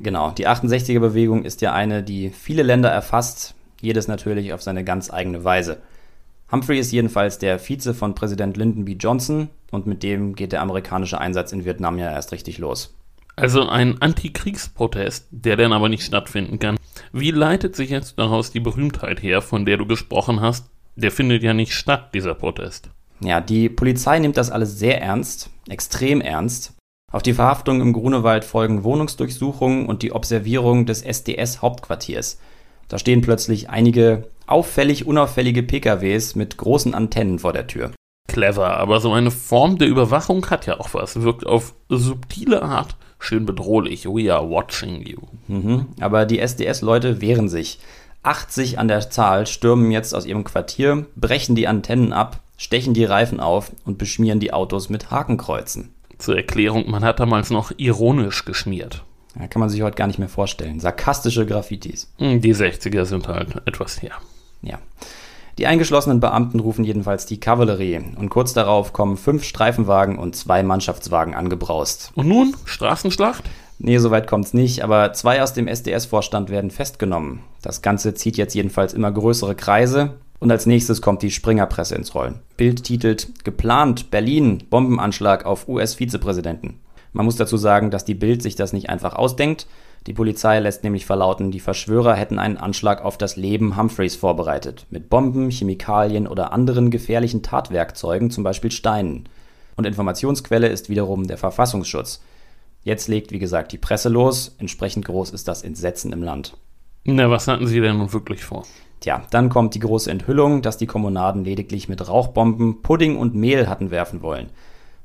Genau, 0.00 0.32
die 0.32 0.48
68er-Bewegung 0.48 1.44
ist 1.44 1.60
ja 1.60 1.72
eine, 1.72 2.02
die 2.02 2.30
viele 2.30 2.62
Länder 2.62 2.90
erfasst, 2.90 3.54
jedes 3.80 4.08
natürlich 4.08 4.52
auf 4.52 4.62
seine 4.62 4.82
ganz 4.82 5.12
eigene 5.12 5.44
Weise. 5.44 5.78
Humphrey 6.54 6.78
ist 6.78 6.92
jedenfalls 6.92 7.38
der 7.38 7.58
Vize 7.58 7.94
von 7.94 8.14
Präsident 8.14 8.56
Lyndon 8.56 8.84
B. 8.84 8.92
Johnson 8.92 9.48
und 9.72 9.88
mit 9.88 10.04
dem 10.04 10.36
geht 10.36 10.52
der 10.52 10.62
amerikanische 10.62 11.20
Einsatz 11.20 11.50
in 11.50 11.64
Vietnam 11.64 11.98
ja 11.98 12.12
erst 12.12 12.30
richtig 12.30 12.58
los. 12.58 12.94
Also 13.34 13.68
ein 13.68 14.00
Antikriegsprotest, 14.00 15.26
der 15.32 15.56
dann 15.56 15.72
aber 15.72 15.88
nicht 15.88 16.04
stattfinden 16.04 16.60
kann. 16.60 16.76
Wie 17.12 17.32
leitet 17.32 17.74
sich 17.74 17.90
jetzt 17.90 18.20
daraus 18.20 18.52
die 18.52 18.60
Berühmtheit 18.60 19.20
her, 19.20 19.42
von 19.42 19.66
der 19.66 19.78
du 19.78 19.86
gesprochen 19.86 20.40
hast? 20.40 20.70
Der 20.94 21.10
findet 21.10 21.42
ja 21.42 21.54
nicht 21.54 21.72
statt, 21.72 22.14
dieser 22.14 22.34
Protest. 22.34 22.88
Ja, 23.18 23.40
die 23.40 23.68
Polizei 23.68 24.20
nimmt 24.20 24.36
das 24.36 24.52
alles 24.52 24.78
sehr 24.78 25.02
ernst, 25.02 25.50
extrem 25.68 26.20
ernst. 26.20 26.74
Auf 27.10 27.22
die 27.22 27.34
Verhaftung 27.34 27.80
im 27.80 27.92
Grunewald 27.92 28.44
folgen 28.44 28.84
Wohnungsdurchsuchungen 28.84 29.86
und 29.86 30.02
die 30.02 30.12
Observierung 30.12 30.86
des 30.86 31.02
SDS-Hauptquartiers. 31.02 32.38
Da 32.86 32.98
stehen 32.98 33.22
plötzlich 33.22 33.70
einige 33.70 34.28
auffällig 34.46 35.06
unauffällige 35.06 35.62
PKWs 35.62 36.34
mit 36.34 36.56
großen 36.56 36.94
Antennen 36.94 37.38
vor 37.38 37.52
der 37.52 37.66
Tür. 37.66 37.92
Clever, 38.28 38.78
aber 38.78 39.00
so 39.00 39.12
eine 39.12 39.30
Form 39.30 39.78
der 39.78 39.88
Überwachung 39.88 40.48
hat 40.50 40.66
ja 40.66 40.80
auch 40.80 40.94
was. 40.94 41.22
Wirkt 41.22 41.46
auf 41.46 41.74
subtile 41.88 42.62
Art 42.62 42.96
schön 43.24 43.46
bedrohlich. 43.46 44.06
We 44.06 44.32
are 44.32 44.48
watching 44.48 45.04
you. 45.06 45.18
Mhm, 45.48 45.86
aber 46.00 46.26
die 46.26 46.38
SDS-Leute 46.38 47.20
wehren 47.20 47.48
sich. 47.48 47.78
80 48.22 48.78
an 48.78 48.88
der 48.88 49.10
Zahl 49.10 49.46
stürmen 49.46 49.90
jetzt 49.90 50.14
aus 50.14 50.24
ihrem 50.24 50.44
Quartier, 50.44 51.06
brechen 51.14 51.54
die 51.54 51.68
Antennen 51.68 52.12
ab, 52.12 52.40
stechen 52.56 52.94
die 52.94 53.04
Reifen 53.04 53.40
auf 53.40 53.72
und 53.84 53.98
beschmieren 53.98 54.40
die 54.40 54.52
Autos 54.52 54.88
mit 54.88 55.10
Hakenkreuzen. 55.10 55.94
Zur 56.18 56.36
Erklärung, 56.36 56.90
man 56.90 57.04
hat 57.04 57.20
damals 57.20 57.50
noch 57.50 57.72
ironisch 57.76 58.44
geschmiert. 58.44 59.04
Ja, 59.38 59.48
kann 59.48 59.60
man 59.60 59.68
sich 59.68 59.82
heute 59.82 59.96
gar 59.96 60.06
nicht 60.06 60.18
mehr 60.18 60.28
vorstellen. 60.28 60.80
Sarkastische 60.80 61.44
Graffitis. 61.44 62.12
Hm, 62.18 62.40
die 62.40 62.54
60er 62.54 63.04
sind 63.04 63.28
halt 63.28 63.60
etwas 63.66 64.00
her. 64.00 64.12
Ja. 64.64 64.78
Die 65.58 65.66
eingeschlossenen 65.66 66.18
Beamten 66.18 66.58
rufen 66.58 66.84
jedenfalls 66.84 67.26
die 67.26 67.38
Kavallerie 67.38 68.00
und 68.16 68.28
kurz 68.28 68.54
darauf 68.54 68.92
kommen 68.92 69.16
fünf 69.16 69.44
Streifenwagen 69.44 70.18
und 70.18 70.34
zwei 70.34 70.64
Mannschaftswagen 70.64 71.34
angebraust. 71.34 72.10
Und 72.16 72.26
nun 72.26 72.56
Straßenschlacht? 72.64 73.44
Nee, 73.78 73.98
soweit 73.98 74.26
kommt's 74.26 74.52
nicht, 74.52 74.82
aber 74.82 75.12
zwei 75.12 75.42
aus 75.42 75.52
dem 75.52 75.68
SDS-Vorstand 75.68 76.50
werden 76.50 76.70
festgenommen. 76.70 77.40
Das 77.62 77.82
Ganze 77.82 78.14
zieht 78.14 78.36
jetzt 78.36 78.54
jedenfalls 78.54 78.94
immer 78.94 79.12
größere 79.12 79.54
Kreise 79.54 80.14
und 80.40 80.50
als 80.50 80.66
nächstes 80.66 81.00
kommt 81.00 81.22
die 81.22 81.30
Springerpresse 81.30 81.94
ins 81.94 82.14
Rollen. 82.14 82.40
Bild 82.56 82.84
titelt 82.84 83.44
Geplant 83.44 84.10
Berlin 84.10 84.64
Bombenanschlag 84.70 85.46
auf 85.46 85.68
US-Vizepräsidenten. 85.68 86.80
Man 87.12 87.24
muss 87.26 87.36
dazu 87.36 87.56
sagen, 87.56 87.90
dass 87.90 88.04
die 88.04 88.14
Bild 88.14 88.42
sich 88.42 88.56
das 88.56 88.72
nicht 88.72 88.90
einfach 88.90 89.14
ausdenkt. 89.14 89.66
Die 90.06 90.12
Polizei 90.12 90.60
lässt 90.60 90.84
nämlich 90.84 91.06
verlauten, 91.06 91.50
die 91.50 91.60
Verschwörer 91.60 92.14
hätten 92.14 92.38
einen 92.38 92.58
Anschlag 92.58 93.02
auf 93.02 93.16
das 93.16 93.36
Leben 93.36 93.76
Humphreys 93.76 94.16
vorbereitet. 94.16 94.86
Mit 94.90 95.08
Bomben, 95.08 95.50
Chemikalien 95.50 96.26
oder 96.26 96.52
anderen 96.52 96.90
gefährlichen 96.90 97.42
Tatwerkzeugen, 97.42 98.30
zum 98.30 98.44
Beispiel 98.44 98.70
Steinen. 98.70 99.28
Und 99.76 99.86
Informationsquelle 99.86 100.68
ist 100.68 100.90
wiederum 100.90 101.26
der 101.26 101.38
Verfassungsschutz. 101.38 102.20
Jetzt 102.82 103.08
legt, 103.08 103.32
wie 103.32 103.38
gesagt, 103.38 103.72
die 103.72 103.78
Presse 103.78 104.10
los. 104.10 104.54
Entsprechend 104.58 105.06
groß 105.06 105.30
ist 105.30 105.48
das 105.48 105.62
Entsetzen 105.62 106.12
im 106.12 106.22
Land. 106.22 106.54
Na, 107.04 107.30
was 107.30 107.48
hatten 107.48 107.66
Sie 107.66 107.80
denn 107.80 107.96
nun 107.96 108.12
wirklich 108.12 108.44
vor? 108.44 108.66
Tja, 109.00 109.22
dann 109.30 109.48
kommt 109.48 109.74
die 109.74 109.80
große 109.80 110.10
Enthüllung, 110.10 110.60
dass 110.60 110.76
die 110.76 110.86
Kommunaden 110.86 111.44
lediglich 111.44 111.88
mit 111.88 112.06
Rauchbomben, 112.06 112.82
Pudding 112.82 113.16
und 113.16 113.34
Mehl 113.34 113.68
hatten 113.68 113.90
werfen 113.90 114.20
wollen. 114.20 114.50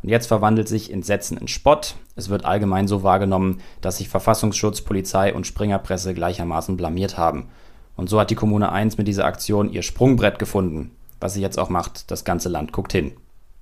Und 0.01 0.09
jetzt 0.09 0.27
verwandelt 0.27 0.67
sich 0.67 0.91
Entsetzen 0.91 1.37
in 1.37 1.47
Spott. 1.47 1.95
Es 2.15 2.29
wird 2.29 2.45
allgemein 2.45 2.87
so 2.87 3.03
wahrgenommen, 3.03 3.59
dass 3.81 3.97
sich 3.97 4.09
Verfassungsschutz, 4.09 4.81
Polizei 4.81 5.33
und 5.33 5.45
Springerpresse 5.45 6.13
gleichermaßen 6.13 6.77
blamiert 6.77 7.17
haben. 7.17 7.49
Und 7.95 8.09
so 8.09 8.19
hat 8.19 8.29
die 8.29 8.35
Kommune 8.35 8.71
1 8.71 8.97
mit 8.97 9.07
dieser 9.07 9.25
Aktion 9.25 9.71
ihr 9.71 9.83
Sprungbrett 9.83 10.39
gefunden. 10.39 10.91
Was 11.19 11.33
sie 11.33 11.41
jetzt 11.41 11.59
auch 11.59 11.69
macht, 11.69 12.11
das 12.11 12.23
ganze 12.23 12.47
Land 12.47 12.71
guckt 12.71 12.93
hin. 12.93 13.11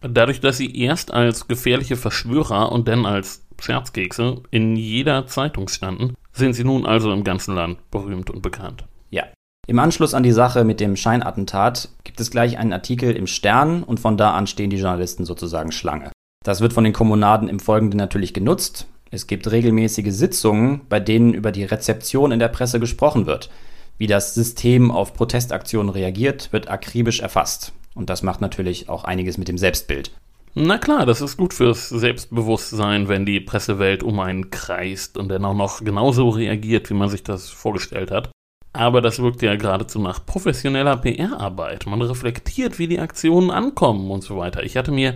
Dadurch, 0.01 0.39
dass 0.39 0.57
sie 0.57 0.79
erst 0.79 1.11
als 1.11 1.47
gefährliche 1.47 1.95
Verschwörer 1.95 2.71
und 2.71 2.87
dann 2.87 3.07
als 3.07 3.43
Scherzkekse 3.59 4.43
in 4.51 4.75
jeder 4.75 5.25
Zeitung 5.25 5.67
standen, 5.67 6.13
sind 6.33 6.53
sie 6.53 6.63
nun 6.63 6.85
also 6.85 7.11
im 7.11 7.23
ganzen 7.23 7.55
Land 7.55 7.89
berühmt 7.89 8.29
und 8.29 8.43
bekannt. 8.43 8.85
Ja. 9.09 9.23
Im 9.65 9.79
Anschluss 9.79 10.13
an 10.13 10.21
die 10.21 10.31
Sache 10.31 10.63
mit 10.63 10.79
dem 10.79 10.95
Scheinattentat 10.95 11.89
gibt 12.03 12.19
es 12.19 12.29
gleich 12.29 12.59
einen 12.59 12.73
Artikel 12.73 13.15
im 13.15 13.25
Stern 13.25 13.81
und 13.81 13.99
von 13.99 14.17
da 14.17 14.33
an 14.33 14.45
stehen 14.45 14.69
die 14.69 14.77
Journalisten 14.77 15.25
sozusagen 15.25 15.71
Schlange. 15.71 16.11
Das 16.47 16.61
wird 16.61 16.71
von 16.71 16.85
den 16.85 16.93
Kommunaden 16.93 17.49
im 17.49 17.59
Folgenden 17.59 17.97
natürlich 17.97 18.33
genutzt. 18.33 18.87
Es 19.11 19.27
gibt 19.27 19.51
regelmäßige 19.51 20.13
Sitzungen, 20.13 20.79
bei 20.87 21.01
denen 21.01 21.33
über 21.33 21.51
die 21.51 21.65
Rezeption 21.65 22.31
in 22.31 22.39
der 22.39 22.47
Presse 22.47 22.79
gesprochen 22.79 23.25
wird. 23.25 23.49
Wie 23.97 24.07
das 24.07 24.33
System 24.33 24.89
auf 24.89 25.13
Protestaktionen 25.13 25.89
reagiert, 25.89 26.53
wird 26.53 26.69
akribisch 26.69 27.19
erfasst. 27.19 27.73
Und 27.95 28.09
das 28.09 28.23
macht 28.23 28.39
natürlich 28.39 28.87
auch 28.87 29.03
einiges 29.03 29.37
mit 29.37 29.49
dem 29.49 29.57
Selbstbild. 29.57 30.11
Na 30.53 30.77
klar, 30.77 31.05
das 31.05 31.19
ist 31.19 31.35
gut 31.35 31.53
fürs 31.53 31.89
Selbstbewusstsein, 31.89 33.09
wenn 33.09 33.25
die 33.25 33.41
Pressewelt 33.41 34.01
um 34.01 34.17
einen 34.21 34.49
kreist 34.49 35.17
und 35.17 35.27
dann 35.27 35.43
auch 35.43 35.53
noch 35.53 35.83
genauso 35.83 36.29
reagiert, 36.29 36.89
wie 36.89 36.93
man 36.93 37.09
sich 37.09 37.23
das 37.23 37.49
vorgestellt 37.49 38.09
hat. 38.09 38.31
Aber 38.71 39.01
das 39.01 39.19
wirkt 39.19 39.41
ja 39.41 39.55
geradezu 39.55 39.99
nach 39.99 40.25
professioneller 40.25 40.97
PR-Arbeit. 40.97 41.87
Man 41.87 42.01
reflektiert, 42.01 42.77
wie 42.77 42.87
die 42.87 42.99
Aktionen 42.99 43.49
ankommen 43.49 44.11
und 44.11 44.23
so 44.23 44.37
weiter. 44.37 44.63
Ich 44.63 44.77
hatte 44.77 44.91
mir 44.91 45.15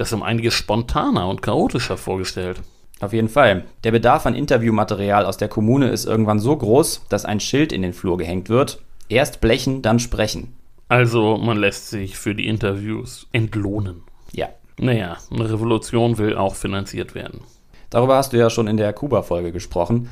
das 0.00 0.12
um 0.12 0.22
einiges 0.22 0.54
spontaner 0.54 1.28
und 1.28 1.42
chaotischer 1.42 1.96
vorgestellt. 1.96 2.62
Auf 3.00 3.12
jeden 3.12 3.28
Fall. 3.28 3.64
Der 3.84 3.92
Bedarf 3.92 4.26
an 4.26 4.34
Interviewmaterial 4.34 5.24
aus 5.24 5.36
der 5.36 5.48
Kommune 5.48 5.88
ist 5.90 6.06
irgendwann 6.06 6.38
so 6.38 6.56
groß, 6.56 7.06
dass 7.08 7.24
ein 7.24 7.40
Schild 7.40 7.72
in 7.72 7.82
den 7.82 7.92
Flur 7.92 8.18
gehängt 8.18 8.48
wird. 8.48 8.82
Erst 9.08 9.40
blechen, 9.40 9.82
dann 9.82 9.98
sprechen. 9.98 10.54
Also 10.88 11.36
man 11.36 11.56
lässt 11.56 11.90
sich 11.90 12.18
für 12.18 12.34
die 12.34 12.46
Interviews 12.46 13.26
entlohnen. 13.32 14.02
Ja. 14.32 14.48
Naja, 14.78 15.18
eine 15.30 15.50
Revolution 15.50 16.16
will 16.16 16.36
auch 16.36 16.54
finanziert 16.54 17.14
werden. 17.14 17.42
Darüber 17.90 18.16
hast 18.16 18.32
du 18.32 18.38
ja 18.38 18.48
schon 18.48 18.66
in 18.66 18.76
der 18.76 18.92
Kuba-Folge 18.92 19.52
gesprochen. 19.52 20.08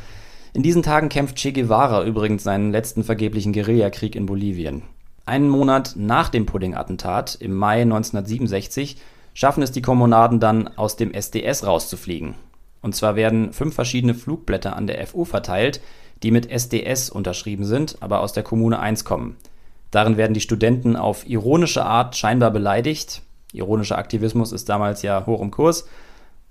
In 0.52 0.62
diesen 0.62 0.82
Tagen 0.82 1.08
kämpft 1.08 1.36
Che 1.36 1.52
Guevara 1.52 2.04
übrigens 2.04 2.42
seinen 2.42 2.72
letzten 2.72 3.04
vergeblichen 3.04 3.52
Guerillakrieg 3.52 4.14
in 4.14 4.26
Bolivien. 4.26 4.82
Einen 5.24 5.48
Monat 5.48 5.94
nach 5.96 6.28
dem 6.28 6.46
Pudding-Attentat 6.46 7.36
im 7.36 7.54
Mai 7.54 7.82
1967 7.82 8.96
schaffen 9.38 9.62
es 9.62 9.70
die 9.70 9.82
Kommunaden 9.82 10.40
dann, 10.40 10.66
aus 10.76 10.96
dem 10.96 11.14
SDS 11.14 11.64
rauszufliegen. 11.64 12.34
Und 12.82 12.96
zwar 12.96 13.14
werden 13.14 13.52
fünf 13.52 13.72
verschiedene 13.72 14.14
Flugblätter 14.14 14.74
an 14.74 14.88
der 14.88 15.06
FU 15.06 15.24
verteilt, 15.24 15.80
die 16.24 16.32
mit 16.32 16.50
SDS 16.50 17.08
unterschrieben 17.08 17.64
sind, 17.64 17.98
aber 18.00 18.18
aus 18.18 18.32
der 18.32 18.42
Kommune 18.42 18.80
1 18.80 19.04
kommen. 19.04 19.36
Darin 19.92 20.16
werden 20.16 20.34
die 20.34 20.40
Studenten 20.40 20.96
auf 20.96 21.24
ironische 21.24 21.84
Art 21.84 22.16
scheinbar 22.16 22.50
beleidigt. 22.50 23.22
Ironischer 23.52 23.96
Aktivismus 23.96 24.50
ist 24.50 24.68
damals 24.68 25.02
ja 25.02 25.24
hoch 25.24 25.40
im 25.40 25.52
Kurs 25.52 25.84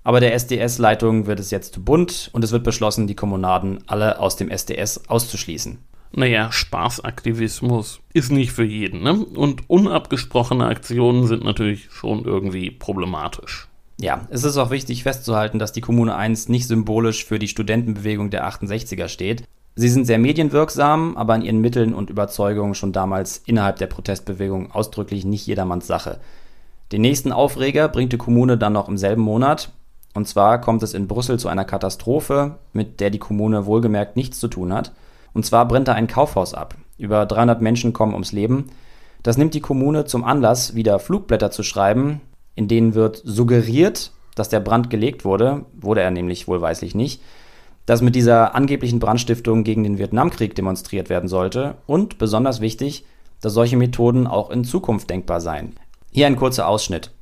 aber 0.08 0.20
der 0.20 0.32
SDS-Leitung 0.32 1.26
wird 1.26 1.38
es 1.38 1.50
jetzt 1.50 1.84
bunt 1.84 2.30
und 2.32 2.42
es 2.42 2.50
wird 2.50 2.64
beschlossen, 2.64 3.06
die 3.06 3.14
Kommunaden 3.14 3.84
alle 3.88 4.18
aus 4.20 4.36
dem 4.36 4.48
SDS 4.48 5.06
auszuschließen. 5.06 5.78
Naja, 6.12 6.50
Spaßaktivismus 6.50 8.00
ist 8.12 8.32
nicht 8.32 8.52
für 8.52 8.64
jeden, 8.64 9.02
ne? 9.02 9.14
Und 9.14 9.68
unabgesprochene 9.68 10.66
Aktionen 10.66 11.26
sind 11.26 11.44
natürlich 11.44 11.90
schon 11.90 12.24
irgendwie 12.24 12.70
problematisch. 12.70 13.68
Ja, 14.00 14.26
es 14.30 14.44
ist 14.44 14.56
auch 14.56 14.70
wichtig 14.70 15.02
festzuhalten, 15.02 15.58
dass 15.58 15.72
die 15.72 15.80
Kommune 15.80 16.14
1 16.14 16.48
nicht 16.48 16.66
symbolisch 16.66 17.24
für 17.24 17.38
die 17.38 17.48
Studentenbewegung 17.48 18.30
der 18.30 18.48
68er 18.48 19.08
steht. 19.08 19.42
Sie 19.74 19.88
sind 19.88 20.06
sehr 20.06 20.18
medienwirksam, 20.18 21.16
aber 21.16 21.34
an 21.34 21.42
ihren 21.42 21.60
Mitteln 21.60 21.94
und 21.94 22.10
Überzeugungen 22.10 22.74
schon 22.74 22.92
damals 22.92 23.42
innerhalb 23.46 23.76
der 23.76 23.86
Protestbewegung 23.86 24.72
ausdrücklich 24.72 25.24
nicht 25.24 25.46
jedermanns 25.46 25.86
Sache. 25.86 26.20
Den 26.90 27.02
nächsten 27.02 27.32
Aufreger 27.32 27.88
bringt 27.88 28.12
die 28.12 28.18
Kommune 28.18 28.56
dann 28.56 28.72
noch 28.72 28.88
im 28.88 28.98
selben 28.98 29.22
Monat. 29.22 29.72
Und 30.14 30.26
zwar 30.26 30.60
kommt 30.60 30.82
es 30.82 30.94
in 30.94 31.06
Brüssel 31.06 31.38
zu 31.38 31.48
einer 31.48 31.64
Katastrophe, 31.64 32.56
mit 32.72 32.98
der 33.00 33.10
die 33.10 33.18
Kommune 33.18 33.66
wohlgemerkt 33.66 34.16
nichts 34.16 34.40
zu 34.40 34.48
tun 34.48 34.72
hat. 34.72 34.92
Und 35.38 35.44
zwar 35.44 35.68
brennt 35.68 35.86
da 35.86 35.92
ein 35.92 36.08
Kaufhaus 36.08 36.52
ab. 36.52 36.74
Über 36.96 37.24
300 37.24 37.62
Menschen 37.62 37.92
kommen 37.92 38.12
ums 38.12 38.32
Leben. 38.32 38.70
Das 39.22 39.38
nimmt 39.38 39.54
die 39.54 39.60
Kommune 39.60 40.04
zum 40.04 40.24
Anlass, 40.24 40.74
wieder 40.74 40.98
Flugblätter 40.98 41.52
zu 41.52 41.62
schreiben, 41.62 42.20
in 42.56 42.66
denen 42.66 42.96
wird 42.96 43.22
suggeriert, 43.24 44.10
dass 44.34 44.48
der 44.48 44.58
Brand 44.58 44.90
gelegt 44.90 45.24
wurde, 45.24 45.64
wurde 45.80 46.00
er 46.00 46.10
nämlich 46.10 46.48
wohlweislich 46.48 46.96
nicht, 46.96 47.22
dass 47.86 48.02
mit 48.02 48.16
dieser 48.16 48.56
angeblichen 48.56 48.98
Brandstiftung 48.98 49.62
gegen 49.62 49.84
den 49.84 49.96
Vietnamkrieg 49.96 50.56
demonstriert 50.56 51.08
werden 51.08 51.28
sollte 51.28 51.76
und, 51.86 52.18
besonders 52.18 52.60
wichtig, 52.60 53.04
dass 53.40 53.54
solche 53.54 53.76
Methoden 53.76 54.26
auch 54.26 54.50
in 54.50 54.64
Zukunft 54.64 55.08
denkbar 55.08 55.40
seien. 55.40 55.76
Hier 56.10 56.26
ein 56.26 56.34
kurzer 56.34 56.66
Ausschnitt. 56.66 57.12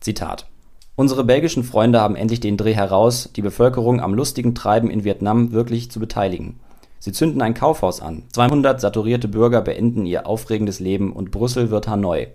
Zitat. 0.00 0.46
Unsere 0.94 1.24
belgischen 1.24 1.62
Freunde 1.62 2.00
haben 2.00 2.16
endlich 2.16 2.40
den 2.40 2.56
Dreh 2.56 2.72
heraus, 2.72 3.28
die 3.36 3.42
Bevölkerung 3.42 4.00
am 4.00 4.14
lustigen 4.14 4.54
Treiben 4.54 4.88
in 4.88 5.04
Vietnam 5.04 5.52
wirklich 5.52 5.90
zu 5.90 6.00
beteiligen. 6.00 6.58
Sie 6.98 7.12
zünden 7.12 7.42
ein 7.42 7.54
Kaufhaus 7.54 8.00
an, 8.00 8.24
200 8.32 8.80
saturierte 8.80 9.28
Bürger 9.28 9.60
beenden 9.60 10.06
ihr 10.06 10.26
aufregendes 10.26 10.80
Leben 10.80 11.12
und 11.12 11.30
Brüssel 11.30 11.70
wird 11.70 11.88
Hanoi. 11.88 12.28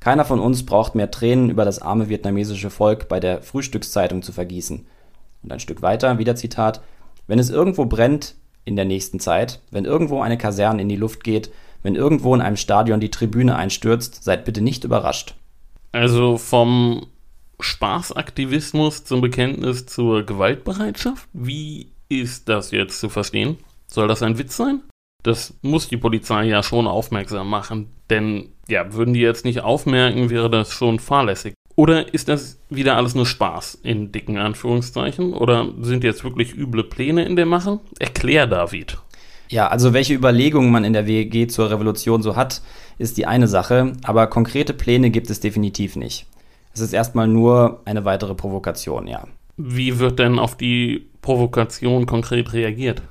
Keiner 0.00 0.24
von 0.24 0.40
uns 0.40 0.66
braucht 0.66 0.94
mehr 0.94 1.10
Tränen 1.10 1.48
über 1.48 1.64
das 1.64 1.80
arme 1.80 2.08
vietnamesische 2.08 2.70
Volk 2.70 3.08
bei 3.08 3.20
der 3.20 3.40
Frühstückszeitung 3.40 4.22
zu 4.22 4.32
vergießen. 4.32 4.84
Und 5.44 5.52
ein 5.52 5.60
Stück 5.60 5.80
weiter, 5.80 6.18
wieder 6.18 6.34
Zitat: 6.34 6.82
Wenn 7.28 7.38
es 7.38 7.50
irgendwo 7.50 7.84
brennt 7.84 8.34
in 8.64 8.74
der 8.74 8.84
nächsten 8.84 9.20
Zeit, 9.20 9.60
wenn 9.70 9.84
irgendwo 9.84 10.20
eine 10.20 10.38
Kaserne 10.38 10.82
in 10.82 10.88
die 10.88 10.96
Luft 10.96 11.22
geht, 11.22 11.52
wenn 11.82 11.94
irgendwo 11.94 12.34
in 12.34 12.40
einem 12.40 12.56
Stadion 12.56 13.00
die 13.00 13.10
Tribüne 13.10 13.56
einstürzt, 13.56 14.24
seid 14.24 14.44
bitte 14.44 14.60
nicht 14.60 14.84
überrascht. 14.84 15.34
Also 15.92 16.36
vom 16.36 17.06
Spaßaktivismus 17.60 19.04
zum 19.04 19.20
Bekenntnis 19.20 19.86
zur 19.86 20.24
Gewaltbereitschaft? 20.24 21.28
Wie 21.32 21.92
ist 22.08 22.48
das 22.48 22.72
jetzt 22.72 22.98
zu 22.98 23.08
verstehen? 23.08 23.56
Soll 23.92 24.08
das 24.08 24.22
ein 24.22 24.38
Witz 24.38 24.56
sein? 24.56 24.80
Das 25.22 25.54
muss 25.60 25.86
die 25.88 25.98
Polizei 25.98 26.44
ja 26.44 26.62
schon 26.62 26.86
aufmerksam 26.86 27.48
machen, 27.48 27.90
denn 28.08 28.48
ja, 28.68 28.92
würden 28.94 29.12
die 29.12 29.20
jetzt 29.20 29.44
nicht 29.44 29.60
aufmerken, 29.60 30.30
wäre 30.30 30.48
das 30.48 30.72
schon 30.72 30.98
fahrlässig. 30.98 31.54
Oder 31.76 32.12
ist 32.12 32.28
das 32.28 32.58
wieder 32.70 32.96
alles 32.96 33.14
nur 33.14 33.26
Spaß 33.26 33.80
in 33.82 34.10
dicken 34.10 34.38
Anführungszeichen? 34.38 35.34
Oder 35.34 35.68
sind 35.80 36.04
jetzt 36.04 36.24
wirklich 36.24 36.54
üble 36.54 36.84
Pläne 36.84 37.24
in 37.24 37.36
der 37.36 37.46
Mache? 37.46 37.80
Erklär, 37.98 38.46
David. 38.46 38.98
Ja, 39.48 39.68
also 39.68 39.92
welche 39.92 40.14
Überlegungen 40.14 40.70
man 40.70 40.84
in 40.84 40.94
der 40.94 41.06
WEG 41.06 41.50
zur 41.50 41.70
Revolution 41.70 42.22
so 42.22 42.34
hat, 42.34 42.62
ist 42.96 43.18
die 43.18 43.26
eine 43.26 43.48
Sache, 43.48 43.92
aber 44.02 44.26
konkrete 44.26 44.72
Pläne 44.72 45.10
gibt 45.10 45.28
es 45.28 45.40
definitiv 45.40 45.96
nicht. 45.96 46.26
Es 46.72 46.80
ist 46.80 46.94
erstmal 46.94 47.28
nur 47.28 47.82
eine 47.84 48.06
weitere 48.06 48.34
Provokation, 48.34 49.06
ja. 49.06 49.26
Wie 49.58 49.98
wird 49.98 50.18
denn 50.18 50.38
auf 50.38 50.56
die 50.56 51.06
Provokation 51.20 52.06
konkret 52.06 52.54
reagiert? 52.54 53.02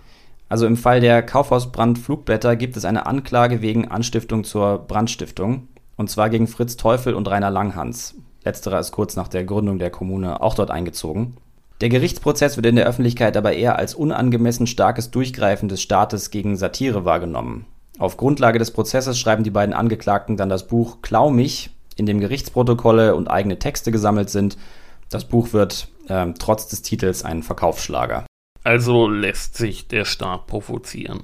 Also 0.52 0.66
im 0.66 0.76
Fall 0.76 1.00
der 1.00 1.24
Kaufhausbrand-Flugblätter 1.24 2.58
gibt 2.58 2.76
es 2.76 2.84
eine 2.84 3.06
Anklage 3.06 3.62
wegen 3.62 3.88
Anstiftung 3.88 4.44
zur 4.44 4.80
Brandstiftung. 4.80 5.70
Und 5.96 6.10
zwar 6.10 6.30
gegen 6.30 6.46
Fritz 6.46 6.76
Teufel 6.76 7.14
und 7.14 7.30
Rainer 7.30 7.50
Langhans. 7.50 8.16
Letzterer 8.44 8.78
ist 8.82 8.92
kurz 8.92 9.16
nach 9.16 9.30
der 9.30 9.46
Gründung 9.46 9.80
der 9.80 9.92
Kommune 9.92 10.42
auch 10.42 10.54
dort 10.54 10.70
eingezogen. 10.70 11.38
Der 11.80 11.88
Gerichtsprozess 11.88 12.58
wird 12.58 12.66
in 12.66 12.76
der 12.76 12.86
Öffentlichkeit 12.86 13.38
aber 13.38 13.54
eher 13.54 13.78
als 13.78 13.96
unangemessen 13.96 14.68
starkes 14.68 15.10
Durchgreifen 15.10 15.70
des 15.70 15.82
Staates 15.82 16.32
gegen 16.32 16.58
Satire 16.58 17.06
wahrgenommen. 17.06 17.66
Auf 17.98 18.18
Grundlage 18.18 18.60
des 18.60 18.72
Prozesses 18.72 19.18
schreiben 19.18 19.46
die 19.46 19.52
beiden 19.52 19.74
Angeklagten 19.74 20.36
dann 20.36 20.50
das 20.50 20.68
Buch 20.68 20.98
Klau 21.02 21.30
mich, 21.30 21.70
in 21.96 22.08
dem 22.08 22.20
Gerichtsprotokolle 22.20 23.16
und 23.16 23.30
eigene 23.30 23.58
Texte 23.58 23.90
gesammelt 23.90 24.30
sind. 24.30 24.58
Das 25.10 25.24
Buch 25.24 25.54
wird 25.54 25.88
äh, 26.10 26.28
trotz 26.38 26.68
des 26.68 26.82
Titels 26.82 27.24
ein 27.24 27.42
Verkaufsschlager. 27.42 28.26
Also 28.64 29.08
lässt 29.08 29.56
sich 29.56 29.88
der 29.88 30.06
Staat 30.06 30.48
provozieren. 30.48 31.22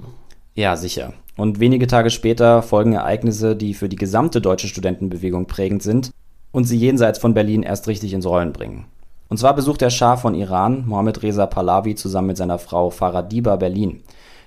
Ja, 0.54 0.76
sicher. 0.76 1.12
Und 1.36 1.60
wenige 1.60 1.86
Tage 1.86 2.10
später 2.10 2.62
folgen 2.62 2.94
Ereignisse, 2.94 3.54
die 3.54 3.74
für 3.74 3.88
die 3.88 3.96
gesamte 3.96 4.40
deutsche 4.40 4.66
Studentenbewegung 4.66 5.46
prägend 5.46 5.82
sind 5.82 6.10
und 6.50 6.64
sie 6.64 6.76
jenseits 6.76 7.20
von 7.20 7.34
Berlin 7.34 7.62
erst 7.62 7.86
richtig 7.86 8.12
ins 8.12 8.26
Rollen 8.26 8.52
bringen. 8.52 8.86
Und 9.28 9.36
zwar 9.36 9.54
besucht 9.54 9.80
der 9.80 9.90
Schah 9.90 10.16
von 10.16 10.34
Iran, 10.34 10.84
Mohammed 10.86 11.22
Reza 11.22 11.46
Pahlavi, 11.46 11.94
zusammen 11.94 12.28
mit 12.28 12.36
seiner 12.36 12.58
Frau 12.58 12.90
Faradiba 12.90 13.56
Berlin. 13.56 14.02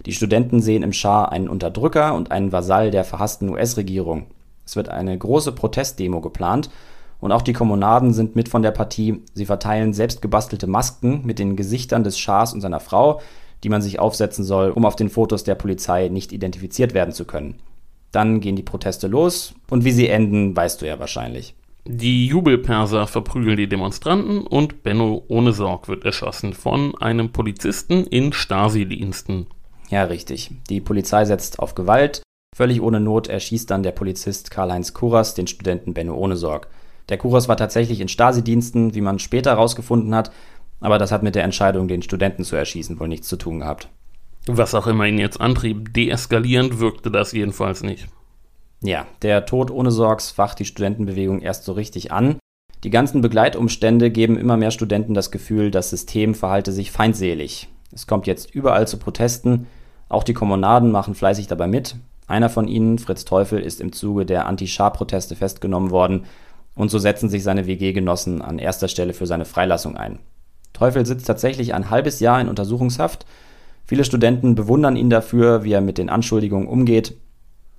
Die 0.05 0.11
Studenten 0.11 0.61
sehen 0.61 0.83
im 0.83 0.91
Schah 0.91 1.25
einen 1.25 1.47
Unterdrücker 1.47 2.13
und 2.15 2.31
einen 2.31 2.51
Vasall 2.51 2.91
der 2.91 3.03
verhassten 3.03 3.47
US-Regierung. 3.49 4.25
Es 4.65 4.75
wird 4.75 4.89
eine 4.89 5.17
große 5.17 5.51
Protestdemo 5.51 6.19
geplant 6.21 6.69
und 7.21 7.31
auch 7.31 7.41
die 7.41 7.53
Kommunaden 7.53 8.13
sind 8.13 8.35
mit 8.35 8.49
von 8.49 8.61
der 8.61 8.71
Partie. 8.71 9.21
Sie 9.33 9.45
verteilen 9.45 9.93
selbst 9.93 10.21
gebastelte 10.21 10.67
Masken 10.67 11.21
mit 11.25 11.39
den 11.39 11.55
Gesichtern 11.55 12.03
des 12.03 12.19
Schahs 12.19 12.53
und 12.53 12.59
seiner 12.59 12.81
Frau, 12.81 13.21
die 13.63 13.69
man 13.69 13.81
sich 13.81 13.99
aufsetzen 13.99 14.43
soll, 14.43 14.71
um 14.71 14.85
auf 14.85 14.97
den 14.97 15.09
Fotos 15.09 15.45
der 15.45 15.55
Polizei 15.55 16.09
nicht 16.09 16.33
identifiziert 16.33 16.93
werden 16.93 17.13
zu 17.13 17.23
können. 17.25 17.61
Dann 18.11 18.41
gehen 18.41 18.57
die 18.57 18.63
Proteste 18.63 19.07
los 19.07 19.53
und 19.69 19.85
wie 19.85 19.91
sie 19.91 20.09
enden, 20.09 20.53
weißt 20.55 20.81
du 20.81 20.87
ja 20.87 20.99
wahrscheinlich. 20.99 21.55
Die 21.85 22.27
Jubelperser 22.27 23.07
verprügeln 23.07 23.57
die 23.57 23.69
Demonstranten 23.69 24.45
und 24.45 24.83
Benno 24.83 25.23
ohne 25.29 25.53
Sorg 25.53 25.87
wird 25.87 26.03
erschossen 26.03 26.53
von 26.53 26.95
einem 26.99 27.31
Polizisten 27.31 28.03
in 28.05 28.33
Stasi-Diensten. 28.33 29.47
Ja, 29.89 30.03
richtig. 30.03 30.51
Die 30.69 30.81
Polizei 30.81 31.25
setzt 31.25 31.59
auf 31.59 31.73
Gewalt 31.73 32.21
Völlig 32.53 32.81
ohne 32.81 32.99
Not 32.99 33.27
erschießt 33.27 33.71
dann 33.71 33.81
der 33.81 33.93
Polizist 33.93 34.51
Karl-Heinz 34.51 34.93
Kuras 34.93 35.35
den 35.35 35.47
Studenten 35.47 35.93
Benno 35.93 36.15
Ohnesorg. 36.15 36.67
Der 37.11 37.17
Kuras 37.17 37.49
war 37.49 37.57
tatsächlich 37.57 37.99
in 37.99 38.07
Stasi-Diensten, 38.07 38.95
wie 38.95 39.01
man 39.01 39.19
später 39.19 39.51
herausgefunden 39.51 40.15
hat, 40.15 40.31
aber 40.79 40.97
das 40.97 41.11
hat 41.11 41.23
mit 41.23 41.35
der 41.35 41.43
Entscheidung, 41.43 41.89
den 41.89 42.01
Studenten 42.01 42.45
zu 42.45 42.55
erschießen, 42.55 43.01
wohl 43.01 43.09
nichts 43.09 43.27
zu 43.27 43.35
tun 43.35 43.59
gehabt. 43.59 43.89
Was 44.47 44.73
auch 44.73 44.87
immer 44.87 45.05
ihn 45.05 45.19
jetzt 45.19 45.41
antrieb, 45.41 45.93
deeskalierend 45.93 46.79
wirkte 46.79 47.11
das 47.11 47.33
jedenfalls 47.33 47.83
nicht. 47.83 48.07
Ja, 48.81 49.05
der 49.23 49.45
Tod 49.45 49.71
ohne 49.71 49.91
Sorgs 49.91 50.31
facht 50.31 50.59
die 50.59 50.65
Studentenbewegung 50.65 51.41
erst 51.41 51.65
so 51.65 51.73
richtig 51.73 52.13
an. 52.13 52.37
Die 52.85 52.89
ganzen 52.89 53.21
Begleitumstände 53.21 54.09
geben 54.09 54.37
immer 54.37 54.55
mehr 54.55 54.71
Studenten 54.71 55.13
das 55.13 55.31
Gefühl, 55.31 55.69
das 55.69 55.89
System 55.89 56.33
verhalte 56.33 56.71
sich 56.71 56.91
feindselig. 56.91 57.67
Es 57.91 58.07
kommt 58.07 58.25
jetzt 58.25 58.55
überall 58.55 58.87
zu 58.87 58.97
Protesten, 58.97 59.67
auch 60.07 60.23
die 60.23 60.33
Kommunaden 60.33 60.91
machen 60.91 61.13
fleißig 61.13 61.47
dabei 61.47 61.67
mit. 61.67 61.97
Einer 62.27 62.49
von 62.49 62.69
ihnen, 62.69 62.99
Fritz 62.99 63.25
Teufel, 63.25 63.59
ist 63.59 63.81
im 63.81 63.91
Zuge 63.91 64.25
der 64.25 64.45
Anti-Schar-Proteste 64.45 65.35
festgenommen 65.35 65.91
worden 65.91 66.23
und 66.75 66.89
so 66.89 66.99
setzen 66.99 67.29
sich 67.29 67.43
seine 67.43 67.67
WG-Genossen 67.67 68.41
an 68.41 68.59
erster 68.59 68.87
Stelle 68.87 69.13
für 69.13 69.25
seine 69.25 69.45
Freilassung 69.45 69.97
ein. 69.97 70.19
Teufel 70.73 71.05
sitzt 71.05 71.27
tatsächlich 71.27 71.73
ein 71.73 71.89
halbes 71.89 72.19
Jahr 72.19 72.39
in 72.39 72.49
Untersuchungshaft. 72.49 73.25
Viele 73.85 74.05
Studenten 74.05 74.55
bewundern 74.55 74.95
ihn 74.95 75.09
dafür, 75.09 75.63
wie 75.63 75.73
er 75.73 75.81
mit 75.81 75.97
den 75.97 76.09
Anschuldigungen 76.09 76.67
umgeht. 76.67 77.15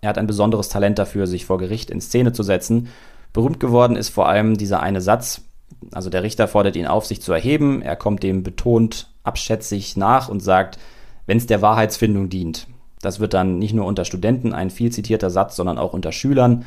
Er 0.02 0.10
hat 0.10 0.18
ein 0.18 0.26
besonderes 0.26 0.68
Talent 0.68 0.98
dafür, 0.98 1.26
sich 1.26 1.46
vor 1.46 1.58
Gericht 1.58 1.90
in 1.90 2.00
Szene 2.00 2.32
zu 2.32 2.42
setzen 2.42 2.88
Berühmt 3.32 3.60
geworden 3.60 3.96
ist 3.96 4.10
vor 4.10 4.28
allem 4.28 4.56
dieser 4.58 4.80
eine 4.80 5.00
Satz, 5.00 5.42
also 5.90 6.10
der 6.10 6.22
Richter 6.22 6.48
fordert 6.48 6.76
ihn 6.76 6.86
auf, 6.86 7.06
sich 7.06 7.22
zu 7.22 7.32
erheben, 7.32 7.80
er 7.80 7.96
kommt 7.96 8.22
dem 8.22 8.42
betont 8.42 9.10
abschätzig 9.24 9.96
nach 9.96 10.28
und 10.28 10.40
sagt, 10.40 10.78
wenn 11.26 11.38
es 11.38 11.46
der 11.46 11.62
Wahrheitsfindung 11.62 12.28
dient. 12.28 12.66
Das 13.00 13.20
wird 13.20 13.32
dann 13.32 13.58
nicht 13.58 13.72
nur 13.72 13.86
unter 13.86 14.04
Studenten 14.04 14.52
ein 14.52 14.70
viel 14.70 14.92
zitierter 14.92 15.30
Satz, 15.30 15.56
sondern 15.56 15.78
auch 15.78 15.92
unter 15.92 16.12
Schülern. 16.12 16.64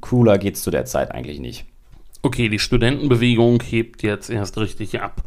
Cooler 0.00 0.38
geht's 0.38 0.62
zu 0.62 0.70
der 0.70 0.84
Zeit 0.84 1.12
eigentlich 1.12 1.40
nicht. 1.40 1.66
Okay, 2.22 2.48
die 2.48 2.58
Studentenbewegung 2.58 3.62
hebt 3.62 4.02
jetzt 4.02 4.30
erst 4.30 4.56
richtig 4.58 5.00
ab. 5.00 5.22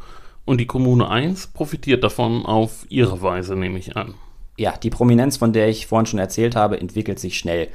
Und 0.45 0.59
die 0.59 0.65
Kommune 0.65 1.09
1 1.09 1.47
profitiert 1.47 2.03
davon 2.03 2.45
auf 2.45 2.85
ihre 2.89 3.21
Weise, 3.21 3.55
nehme 3.55 3.77
ich 3.77 3.97
an. 3.97 4.13
Ja, 4.57 4.75
die 4.75 4.89
Prominenz, 4.89 5.37
von 5.37 5.53
der 5.53 5.67
ich 5.67 5.87
vorhin 5.87 6.07
schon 6.07 6.19
erzählt 6.19 6.55
habe, 6.55 6.79
entwickelt 6.79 7.19
sich 7.19 7.37
schnell. 7.37 7.67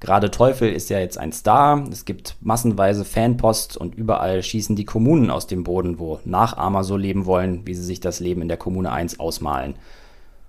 Gerade 0.00 0.30
Teufel 0.30 0.70
ist 0.70 0.90
ja 0.90 1.00
jetzt 1.00 1.18
ein 1.18 1.32
Star. 1.32 1.84
Es 1.90 2.04
gibt 2.04 2.36
massenweise 2.40 3.04
Fanpost 3.04 3.76
und 3.76 3.96
überall 3.96 4.42
schießen 4.42 4.76
die 4.76 4.84
Kommunen 4.84 5.30
aus 5.30 5.48
dem 5.48 5.64
Boden, 5.64 5.98
wo 5.98 6.20
Nachahmer 6.24 6.84
so 6.84 6.96
leben 6.96 7.26
wollen, 7.26 7.66
wie 7.66 7.74
sie 7.74 7.82
sich 7.82 7.98
das 7.98 8.20
Leben 8.20 8.42
in 8.42 8.48
der 8.48 8.58
Kommune 8.58 8.92
1 8.92 9.18
ausmalen. 9.18 9.74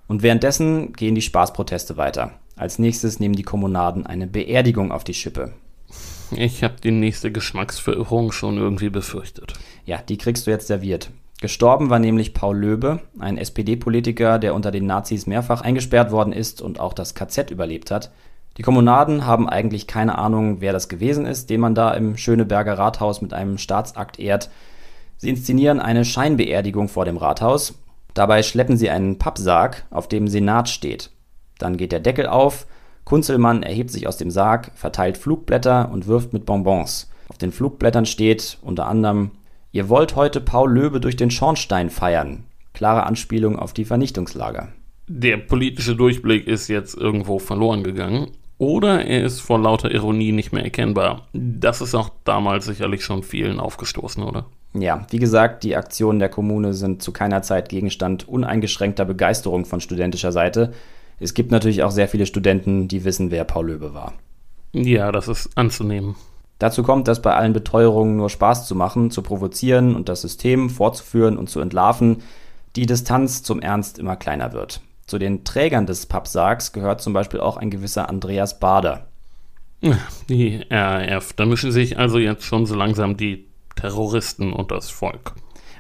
Und 0.08 0.22
währenddessen 0.22 0.94
gehen 0.94 1.16
die 1.16 1.22
Spaßproteste 1.22 1.98
weiter. 1.98 2.34
Als 2.56 2.78
nächstes 2.78 3.20
nehmen 3.20 3.36
die 3.36 3.44
Kommunaden 3.44 4.06
eine 4.06 4.28
Beerdigung 4.28 4.92
auf 4.92 5.04
die 5.04 5.14
Schippe. 5.14 5.54
Ich 6.32 6.64
habe 6.64 6.76
die 6.84 6.92
nächste 6.92 7.32
Geschmacksverirrung 7.32 8.32
schon 8.32 8.58
irgendwie 8.58 8.90
befürchtet. 8.90 9.54
Ja, 9.86 9.98
die 9.98 10.18
kriegst 10.18 10.46
du 10.46 10.52
jetzt 10.52 10.68
serviert. 10.68 11.10
Gestorben 11.42 11.90
war 11.90 12.00
nämlich 12.00 12.34
Paul 12.34 12.58
Löbe, 12.58 13.00
ein 13.18 13.38
SPD-Politiker, 13.38 14.40
der 14.40 14.54
unter 14.54 14.72
den 14.72 14.86
Nazis 14.86 15.26
mehrfach 15.26 15.62
eingesperrt 15.62 16.12
worden 16.12 16.34
ist 16.34 16.62
und 16.62 16.80
auch 16.80 16.94
das 16.94 17.16
KZ 17.16 17.50
überlebt 17.50 17.92
hat. 17.92 18.12
Die 18.58 18.62
Kommunaden 18.62 19.26
haben 19.26 19.48
eigentlich 19.48 19.88
keine 19.88 20.18
Ahnung, 20.18 20.60
wer 20.60 20.74
das 20.74 20.90
gewesen 20.90 21.26
ist, 21.26 21.50
den 21.50 21.62
man 21.62 21.76
da 21.76 21.92
im 21.92 22.18
Schöneberger 22.18 22.78
Rathaus 22.78 23.22
mit 23.22 23.34
einem 23.34 23.58
Staatsakt 23.58 24.20
ehrt. 24.20 24.50
Sie 25.16 25.30
inszenieren 25.30 25.80
eine 25.80 26.04
Scheinbeerdigung 26.04 26.90
vor 26.90 27.06
dem 27.06 27.16
Rathaus. 27.16 27.76
Dabei 28.14 28.44
schleppen 28.44 28.76
sie 28.76 28.90
einen 28.90 29.18
Pappsarg, 29.18 29.86
auf 29.92 30.10
dem 30.10 30.28
Senat 30.28 30.68
steht. 30.68 31.10
Dann 31.58 31.78
geht 31.78 31.94
der 31.94 32.02
Deckel 32.02 32.28
auf, 32.28 32.68
Kunzelmann 33.10 33.64
erhebt 33.64 33.90
sich 33.90 34.06
aus 34.06 34.18
dem 34.18 34.30
Sarg, 34.30 34.72
verteilt 34.76 35.18
Flugblätter 35.18 35.90
und 35.92 36.06
wirft 36.06 36.32
mit 36.32 36.46
Bonbons. 36.46 37.10
Auf 37.28 37.40
den 37.40 37.52
Flugblättern 37.52 38.06
steht 38.06 38.60
unter 38.62 38.86
anderem 38.86 39.32
Ihr 39.72 39.90
wollt 39.90 40.16
heute 40.16 40.40
Paul 40.40 40.72
Löbe 40.72 41.00
durch 41.00 41.16
den 41.16 41.32
Schornstein 41.32 41.90
feiern. 41.90 42.44
Klare 42.72 43.08
Anspielung 43.08 43.58
auf 43.58 43.74
die 43.74 43.86
Vernichtungslager. 43.86 44.68
Der 45.08 45.38
politische 45.38 45.96
Durchblick 45.96 46.46
ist 46.46 46.68
jetzt 46.68 46.96
irgendwo 46.96 47.40
verloren 47.40 47.84
gegangen. 47.84 48.30
Oder 48.60 49.04
er 49.04 49.24
ist 49.24 49.40
vor 49.40 49.58
lauter 49.58 49.90
Ironie 49.90 50.32
nicht 50.32 50.54
mehr 50.54 50.64
erkennbar. 50.64 51.28
Das 51.34 51.82
ist 51.82 51.96
auch 51.96 52.12
damals 52.26 52.66
sicherlich 52.66 53.04
schon 53.04 53.24
vielen 53.24 53.60
aufgestoßen, 53.60 54.22
oder? 54.22 54.46
Ja, 54.76 55.08
wie 55.10 55.18
gesagt, 55.18 55.64
die 55.64 55.76
Aktionen 55.76 56.20
der 56.20 56.30
Kommune 56.30 56.76
sind 56.76 57.02
zu 57.02 57.12
keiner 57.12 57.42
Zeit 57.42 57.70
Gegenstand 57.70 58.28
uneingeschränkter 58.28 59.06
Begeisterung 59.06 59.66
von 59.66 59.82
studentischer 59.82 60.32
Seite. 60.32 60.74
Es 61.20 61.34
gibt 61.34 61.52
natürlich 61.52 61.84
auch 61.84 61.92
sehr 61.92 62.08
viele 62.08 62.26
Studenten, 62.26 62.88
die 62.88 63.04
wissen, 63.04 63.32
wer 63.32 63.44
Paul 63.44 63.68
Löbe 63.68 63.94
war. 63.94 64.14
Ja, 64.74 65.12
das 65.12 65.28
ist 65.28 65.50
anzunehmen. 65.56 66.16
Dazu 66.60 66.84
kommt, 66.84 67.08
dass 67.08 67.22
bei 67.22 67.34
allen 67.34 67.54
Beteuerungen 67.54 68.18
nur 68.18 68.30
Spaß 68.30 68.68
zu 68.68 68.76
machen, 68.76 69.12
zu 69.12 69.22
provozieren 69.22 69.96
und 69.96 70.10
das 70.10 70.22
System 70.22 70.70
fortzuführen 70.70 71.38
und 71.38 71.50
zu 71.50 71.62
entlarven, 71.62 72.18
die 72.76 72.86
Distanz 72.86 73.44
zum 73.44 73.62
Ernst 73.62 73.98
immer 73.98 74.18
kleiner 74.18 74.54
wird. 74.54 74.82
Zu 75.08 75.18
den 75.18 75.44
Trägern 75.44 75.86
des 75.86 76.06
Pappsargs 76.06 76.72
gehört 76.72 77.02
zum 77.02 77.14
Beispiel 77.14 77.40
auch 77.40 77.58
ein 77.58 77.72
gewisser 77.72 78.10
Andreas 78.10 78.60
Bader. 78.60 79.08
Die 80.28 80.62
RAF, 80.70 81.34
da 81.34 81.46
mischen 81.46 81.72
sich 81.72 81.98
also 81.98 82.20
jetzt 82.20 82.44
schon 82.44 82.66
so 82.66 82.76
langsam 82.76 83.16
die 83.16 83.48
Terroristen 83.76 84.52
und 84.52 84.72
das 84.72 84.90
Volk. 84.90 85.34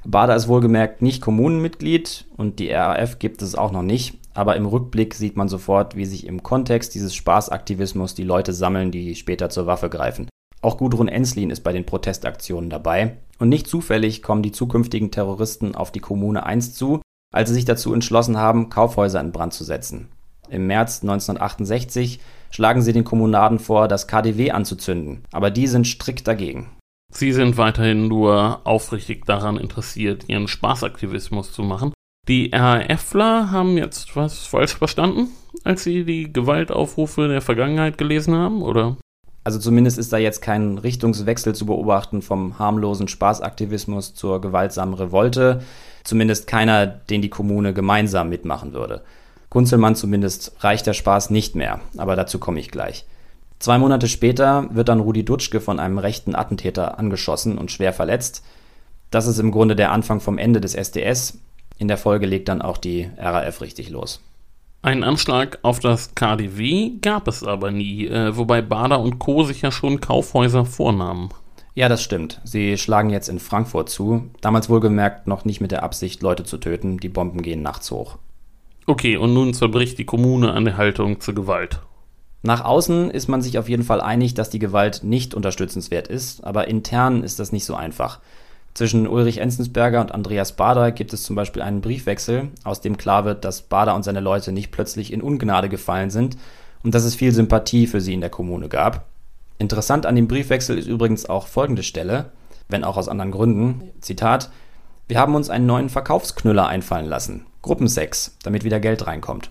Bader 0.06 0.36
ist 0.36 0.47
wohlgemerkt 0.47 1.02
nicht 1.02 1.21
Kommunenmitglied 1.21 2.25
und 2.38 2.60
die 2.60 2.71
RAF 2.71 3.19
gibt 3.19 3.41
es 3.41 3.56
auch 3.56 3.71
noch 3.71 3.84
nicht, 3.84 4.17
aber 4.39 4.56
im 4.56 4.65
Rückblick 4.65 5.13
sieht 5.13 5.36
man 5.36 5.49
sofort, 5.49 5.95
wie 5.95 6.06
sich 6.06 6.25
im 6.25 6.41
Kontext 6.41 6.95
dieses 6.95 7.13
Spaßaktivismus 7.13 8.15
die 8.15 8.23
Leute 8.23 8.54
sammeln, 8.54 8.91
die 8.91 9.15
später 9.15 9.49
zur 9.49 9.67
Waffe 9.67 9.89
greifen. 9.89 10.30
Auch 10.62 10.78
Gudrun 10.78 11.08
Enslin 11.08 11.52
ist 11.52 11.62
bei 11.62 11.73
den 11.73 11.86
Protestaktionen 11.86 12.69
dabei. 12.69 13.17
Und 13.38 13.49
nicht 13.49 13.67
zufällig 13.67 14.23
kommen 14.23 14.43
die 14.43 14.52
zukünftigen 14.52 15.12
Terroristen 15.12 15.75
auf 15.75 15.91
die 15.91 16.02
Kommune 16.02 16.45
1 16.45 16.73
zu 16.73 17.02
als 17.32 17.49
sie 17.49 17.56
sich 17.56 17.65
dazu 17.65 17.93
entschlossen 17.93 18.38
haben, 18.38 18.69
Kaufhäuser 18.69 19.21
in 19.21 19.32
Brand 19.32 19.54
zu 19.54 19.63
setzen. 19.63 20.10
Im 20.49 20.67
März 20.67 21.02
1968 21.04 22.19
schlagen 22.49 22.82
sie 22.82 22.93
den 22.93 23.04
Kommunaden 23.04 23.60
vor, 23.60 23.88
das 23.88 24.08
KDW 24.08 24.52
anzuzünden, 24.52 25.23
aber 25.32 25.52
die 25.52 25.67
sind 25.67 25.86
strikt 25.86 26.28
dagegen. 26.28 26.71
Sie 27.12 27.32
sind 27.34 27.58
weiterhin 27.58 28.08
nur 28.08 28.62
aufrichtig 28.65 29.25
daran 29.25 29.58
interessiert, 29.58 30.25
ihren 30.28 30.47
Spaßaktivismus 30.47 31.52
zu 31.52 31.63
machen. 31.63 31.93
Die 32.29 32.51
RAFler 32.53 33.49
haben 33.49 33.75
jetzt 33.79 34.15
was 34.15 34.45
falsch 34.45 34.75
verstanden, 34.75 35.29
als 35.63 35.83
sie 35.83 36.03
die 36.03 36.31
Gewaltaufrufe 36.31 37.27
der 37.27 37.41
Vergangenheit 37.41 37.97
gelesen 37.97 38.35
haben, 38.35 38.61
oder? 38.61 38.97
Also 39.43 39.57
zumindest 39.57 39.97
ist 39.97 40.13
da 40.13 40.19
jetzt 40.19 40.43
kein 40.43 40.77
Richtungswechsel 40.77 41.55
zu 41.55 41.65
beobachten 41.65 42.21
vom 42.21 42.59
harmlosen 42.59 43.07
Spaßaktivismus 43.07 44.13
zur 44.13 44.41
gewaltsamen 44.41 44.93
Revolte. 44.93 45.63
Zumindest 46.03 46.45
keiner, 46.45 46.85
den 46.85 47.23
die 47.23 47.31
Kommune 47.31 47.73
gemeinsam 47.73 48.29
mitmachen 48.29 48.73
würde. 48.73 49.01
Kunzelmann 49.49 49.95
zumindest 49.95 50.51
reicht 50.59 50.85
der 50.85 50.93
Spaß 50.93 51.31
nicht 51.31 51.55
mehr, 51.55 51.79
aber 51.97 52.15
dazu 52.15 52.37
komme 52.37 52.59
ich 52.59 52.69
gleich. 52.69 53.07
Zwei 53.57 53.79
Monate 53.79 54.07
später 54.07 54.69
wird 54.71 54.87
dann 54.89 54.99
Rudi 54.99 55.25
Dutschke 55.25 55.59
von 55.61 55.79
einem 55.79 55.97
rechten 55.97 56.35
Attentäter 56.35 56.99
angeschossen 56.99 57.57
und 57.57 57.71
schwer 57.71 57.91
verletzt. 57.91 58.45
Das 59.09 59.25
ist 59.25 59.39
im 59.39 59.49
Grunde 59.49 59.75
der 59.75 59.91
Anfang 59.91 60.19
vom 60.19 60.37
Ende 60.37 60.61
des 60.61 60.75
SDS. 60.75 61.39
In 61.79 61.87
der 61.87 61.97
Folge 61.97 62.27
legt 62.27 62.49
dann 62.49 62.61
auch 62.61 62.77
die 62.77 63.09
RAF 63.17 63.61
richtig 63.61 63.89
los. 63.89 64.21
Einen 64.81 65.03
Anschlag 65.03 65.59
auf 65.61 65.79
das 65.79 66.13
KDW 66.13 66.91
gab 67.01 67.27
es 67.27 67.43
aber 67.43 67.71
nie, 67.71 68.05
äh, 68.05 68.37
wobei 68.37 68.61
Bader 68.61 68.99
und 68.99 69.17
Co. 69.17 69.43
sich 69.43 69.61
ja 69.61 69.71
schon 69.71 69.99
Kaufhäuser 69.99 70.65
vornahmen. 70.65 71.29
Ja, 71.75 71.87
das 71.87 72.03
stimmt. 72.03 72.41
Sie 72.43 72.77
schlagen 72.77 73.09
jetzt 73.09 73.29
in 73.29 73.39
Frankfurt 73.39 73.89
zu. 73.89 74.29
Damals 74.41 74.69
wohlgemerkt 74.69 75.27
noch 75.27 75.45
nicht 75.45 75.61
mit 75.61 75.71
der 75.71 75.83
Absicht, 75.83 76.21
Leute 76.21 76.43
zu 76.43 76.57
töten. 76.57 76.97
Die 76.97 77.09
Bomben 77.09 77.41
gehen 77.41 77.61
nachts 77.61 77.89
hoch. 77.91 78.17
Okay, 78.85 79.15
und 79.17 79.33
nun 79.33 79.53
zerbricht 79.53 79.97
die 79.97 80.05
Kommune 80.05 80.51
an 80.51 80.65
der 80.65 80.75
Haltung 80.75 81.21
zur 81.21 81.35
Gewalt. 81.35 81.79
Nach 82.41 82.63
außen 82.63 83.11
ist 83.11 83.27
man 83.27 83.41
sich 83.41 83.57
auf 83.57 83.69
jeden 83.69 83.83
Fall 83.83 84.01
einig, 84.01 84.33
dass 84.33 84.49
die 84.49 84.59
Gewalt 84.59 85.03
nicht 85.03 85.33
unterstützenswert 85.33 86.07
ist, 86.07 86.43
aber 86.43 86.67
intern 86.67 87.23
ist 87.23 87.39
das 87.39 87.51
nicht 87.51 87.65
so 87.65 87.75
einfach. 87.75 88.19
Zwischen 88.73 89.08
Ulrich 89.08 89.39
Enzensberger 89.39 89.99
und 89.99 90.13
Andreas 90.13 90.55
Bader 90.55 90.91
gibt 90.91 91.12
es 91.13 91.23
zum 91.23 91.36
Beispiel 91.36 91.62
einen 91.62 91.82
Briefwechsel, 91.82 92.49
aus 92.63 92.82
dem 92.82 92.97
klar 92.97 93.25
wird, 93.25 93.43
dass 93.43 93.63
Bader 93.63 93.95
und 93.95 94.03
seine 94.03 94.21
Leute 94.21 94.51
nicht 94.51 94.71
plötzlich 94.71 95.12
in 95.12 95.21
Ungnade 95.21 95.69
gefallen 95.69 96.10
sind 96.10 96.38
und 96.84 96.95
dass 96.95 97.03
es 97.03 97.15
viel 97.15 97.32
Sympathie 97.32 97.88
für 97.88 98.01
sie 98.01 98.13
in 98.13 98.21
der 98.21 98.29
Kommune 98.29 98.69
gab. 98.69 99.05
Interessant 99.58 100.05
an 100.05 100.15
dem 100.15 100.27
Briefwechsel 100.27 100.77
ist 100.77 100.88
übrigens 100.88 101.27
auch 101.27 101.47
folgende 101.47 101.84
Stelle, 101.84 102.32
wenn 102.69 102.84
auch 102.84 102.95
aus 102.95 103.10
anderen 103.10 103.32
Gründen. 103.32 103.84
Zitat: 103.99 104.49
Wir 105.08 105.19
haben 105.19 105.36
uns 105.36 105.49
einen 105.49 105.65
neuen 105.65 105.89
Verkaufsknüller 105.89 106.67
einfallen 106.67 107.08
lassen. 107.08 107.45
Gruppensex, 107.62 108.38
damit 108.43 108.63
wieder 108.63 108.79
Geld 108.79 109.05
reinkommt. 109.05 109.49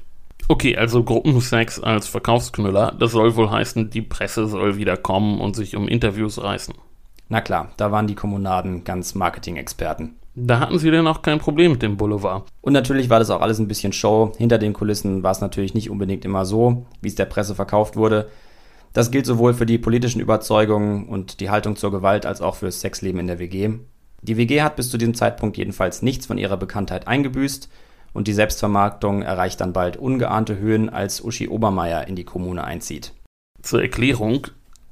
Okay, 0.51 0.79
also 0.79 1.05
Gruppensex 1.05 1.79
als 1.79 2.09
Verkaufsknüller, 2.09 2.95
das 2.99 3.13
soll 3.13 3.37
wohl 3.37 3.51
heißen, 3.51 3.91
die 3.91 4.01
Presse 4.01 4.47
soll 4.47 4.79
wieder 4.79 4.97
kommen 4.97 5.43
und 5.43 5.55
sich 5.55 5.77
um 5.77 5.89
Interviews 5.89 6.43
reißen. 6.43 6.75
Na 7.29 7.41
klar, 7.41 7.73
da 7.77 7.93
waren 7.93 8.07
die 8.07 8.15
Kommunaden 8.15 8.85
ganz 8.85 9.15
Marketing-Experten. 9.15 10.17
Da 10.35 10.61
hatten 10.61 10.79
sie 10.79 10.91
denn 10.91 11.07
auch 11.07 11.23
kein 11.23 11.41
Problem 11.41 11.73
mit 11.73 11.83
dem 11.83 11.97
Boulevard. 11.97 12.45
Und 12.61 12.73
natürlich 12.73 13.11
war 13.11 13.19
das 13.19 13.31
auch 13.31 13.41
alles 13.41 13.59
ein 13.59 13.69
bisschen 13.69 13.93
Show. 13.93 14.33
Hinter 14.39 14.59
den 14.59 14.73
Kulissen 14.73 15.23
war 15.23 15.33
es 15.33 15.41
natürlich 15.41 15.75
nicht 15.75 15.91
unbedingt 15.91 16.25
immer 16.25 16.45
so, 16.45 16.87
wie 17.03 17.09
es 17.09 17.17
der 17.17 17.25
Presse 17.25 17.55
verkauft 17.55 17.97
wurde. 17.97 18.29
Das 18.93 19.11
gilt 19.11 19.27
sowohl 19.27 19.53
für 19.53 19.67
die 19.67 19.79
politischen 19.79 20.21
Überzeugungen 20.21 21.09
und 21.09 21.41
die 21.41 21.51
Haltung 21.51 21.77
zur 21.77 21.91
Gewalt 21.91 22.25
als 22.25 22.41
auch 22.41 22.55
fürs 22.55 22.81
Sexleben 22.81 23.21
in 23.21 23.27
der 23.27 23.39
WG. 23.39 23.71
Die 24.23 24.37
WG 24.37 24.63
hat 24.63 24.77
bis 24.77 24.91
zu 24.91 24.97
diesem 24.97 25.15
Zeitpunkt 25.15 25.57
jedenfalls 25.57 26.03
nichts 26.03 26.27
von 26.27 26.39
ihrer 26.39 26.57
Bekanntheit 26.57 27.07
eingebüßt 27.07 27.69
und 28.13 28.27
die 28.27 28.33
Selbstvermarktung 28.33 29.23
erreicht 29.23 29.61
dann 29.61 29.73
bald 29.73 29.97
ungeahnte 29.97 30.59
Höhen, 30.59 30.89
als 30.89 31.23
Uschi 31.23 31.49
Obermeier 31.49 32.09
in 32.09 32.17
die 32.17 32.25
Kommune 32.25 32.65
einzieht. 32.65 33.13
Zur 33.63 33.83
Erklärung, 33.83 34.47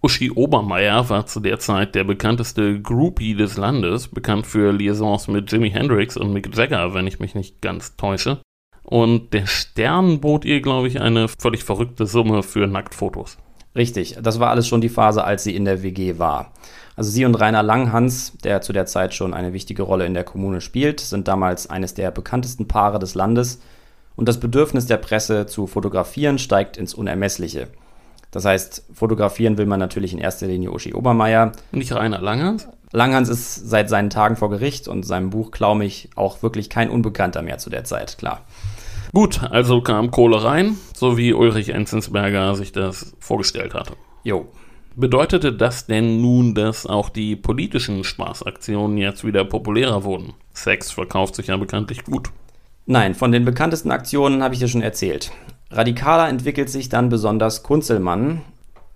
Uschi 0.07 0.31
Obermeier 0.31 1.11
war 1.11 1.27
zu 1.27 1.41
der 1.41 1.59
Zeit 1.59 1.97
der 1.97 2.05
bekannteste 2.05 2.81
Groupie 2.81 3.35
des 3.35 3.57
Landes, 3.57 4.07
bekannt 4.07 4.47
für 4.47 4.73
Liaisons 4.73 5.27
mit 5.27 5.51
Jimi 5.51 5.69
Hendrix 5.69 6.17
und 6.17 6.33
Mick 6.33 6.57
Jagger, 6.57 6.95
wenn 6.95 7.09
ich 7.09 7.19
mich 7.19 7.35
nicht 7.35 7.61
ganz 7.61 7.97
täusche. 7.97 8.41
Und 8.85 9.35
der 9.35 9.47
Stern 9.47 10.21
bot 10.21 10.45
ihr, 10.45 10.61
glaube 10.61 10.87
ich, 10.87 11.01
eine 11.01 11.27
völlig 11.27 11.65
verrückte 11.65 12.07
Summe 12.07 12.45
für 12.45 12.69
Nacktfotos. 12.69 13.39
Richtig, 13.75 14.17
das 14.23 14.39
war 14.39 14.51
alles 14.51 14.69
schon 14.69 14.81
die 14.81 14.89
Phase, 14.89 15.25
als 15.25 15.43
sie 15.43 15.57
in 15.57 15.65
der 15.65 15.83
WG 15.83 16.21
war. 16.21 16.53
Also 16.95 17.11
sie 17.11 17.25
und 17.25 17.35
Rainer 17.35 17.65
Langhans, 17.65 18.39
der 18.45 18.61
zu 18.61 18.73
der 18.73 18.87
Zeit 18.87 19.13
schon 19.13 19.35
eine 19.35 19.53
wichtige 19.53 19.83
Rolle 19.83 20.07
in 20.07 20.15
der 20.15 20.23
Kommune 20.23 20.61
spielt, 20.61 21.01
sind 21.01 21.27
damals 21.27 21.69
eines 21.69 21.95
der 21.95 22.13
bekanntesten 22.13 22.69
Paare 22.69 23.01
des 23.01 23.17
Landes 23.17 23.61
und 24.15 24.29
das 24.29 24.39
Bedürfnis 24.39 24.87
der 24.87 24.99
Presse 24.99 25.47
zu 25.47 25.67
fotografieren 25.67 26.39
steigt 26.39 26.77
ins 26.77 26.95
Unermessliche. 26.95 27.67
Das 28.31 28.45
heißt, 28.45 28.87
fotografieren 28.93 29.59
will 29.59 29.67
man 29.67 29.81
natürlich 29.81 30.13
in 30.13 30.19
erster 30.19 30.47
Linie 30.47 30.71
Uschi 30.71 30.95
Obermeier. 30.95 31.53
Nicht 31.73 31.93
Rainer 31.93 32.21
Langhans? 32.21 32.69
Langhans 32.93 33.29
ist 33.29 33.69
seit 33.69 33.89
seinen 33.89 34.11
Tagen 34.11 34.37
vor 34.37 34.51
Gericht 34.51 34.89
und 34.89 35.05
seinem 35.05 35.31
Buch 35.31 35.51
Klaumig 35.51 36.11
auch 36.17 36.43
wirklich 36.43 36.71
kein 36.71 36.91
Unbekannter 36.91 37.43
mehr 37.43 37.59
zu 37.59 37.71
der 37.71 37.85
Zeit, 37.85 38.19
klar. 38.19 38.47
Gut, 39.13 39.43
also 39.51 39.81
kam 39.81 40.11
Kohle 40.11 40.43
rein, 40.45 40.77
so 40.95 41.17
wie 41.17 41.33
Ulrich 41.33 41.71
Enzensberger 41.71 42.55
sich 42.55 42.73
das 42.73 43.15
vorgestellt 43.19 43.75
hatte. 43.75 43.95
Jo. 44.25 44.47
Bedeutete 44.95 45.53
das 45.53 45.87
denn 45.87 46.23
nun, 46.23 46.55
dass 46.55 46.87
auch 46.87 47.11
die 47.11 47.37
politischen 47.37 48.03
Spaßaktionen 48.03 48.97
jetzt 48.97 49.25
wieder 49.25 49.45
populärer 49.45 50.05
wurden? 50.05 50.33
Sex 50.55 50.91
verkauft 50.91 51.35
sich 51.35 51.49
ja 51.49 51.57
bekanntlich 51.59 52.05
gut. 52.05 52.31
Nein, 52.87 53.15
von 53.15 53.31
den 53.31 53.45
bekanntesten 53.45 53.91
Aktionen 53.91 54.43
habe 54.43 54.55
ich 54.55 54.61
dir 54.61 54.69
schon 54.69 54.81
erzählt. 54.81 55.33
Radikaler 55.71 56.29
entwickelt 56.29 56.71
sich 56.71 56.89
dann 56.89 57.09
besonders 57.09 57.63
Kunzelmann, 57.63 58.43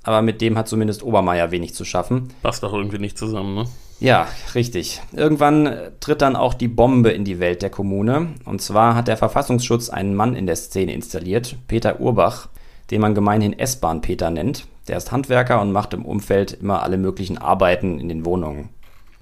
aber 0.02 0.22
mit 0.22 0.40
dem 0.40 0.56
hat 0.56 0.68
zumindest 0.68 1.02
Obermeier 1.02 1.50
wenig 1.50 1.74
zu 1.74 1.84
schaffen. 1.84 2.28
Passt 2.42 2.62
doch 2.62 2.72
irgendwie 2.72 2.98
nicht 2.98 3.18
zusammen, 3.18 3.54
ne? 3.54 3.64
Ja, 4.00 4.28
richtig. 4.54 5.02
Irgendwann 5.12 5.76
tritt 6.00 6.22
dann 6.22 6.34
auch 6.34 6.54
die 6.54 6.68
Bombe 6.68 7.10
in 7.10 7.24
die 7.24 7.38
Welt 7.38 7.60
der 7.60 7.68
Kommune. 7.68 8.28
Und 8.46 8.62
zwar 8.62 8.94
hat 8.94 9.08
der 9.08 9.18
Verfassungsschutz 9.18 9.90
einen 9.90 10.14
Mann 10.14 10.34
in 10.34 10.46
der 10.46 10.56
Szene 10.56 10.94
installiert, 10.94 11.56
Peter 11.68 12.00
Urbach, 12.00 12.48
den 12.90 13.02
man 13.02 13.14
gemeinhin 13.14 13.58
S-Bahn-Peter 13.58 14.30
nennt. 14.30 14.66
Der 14.88 14.96
ist 14.96 15.12
Handwerker 15.12 15.60
und 15.60 15.70
macht 15.70 15.92
im 15.92 16.06
Umfeld 16.06 16.54
immer 16.54 16.82
alle 16.82 16.96
möglichen 16.96 17.36
Arbeiten 17.36 18.00
in 18.00 18.08
den 18.08 18.24
Wohnungen. 18.24 18.70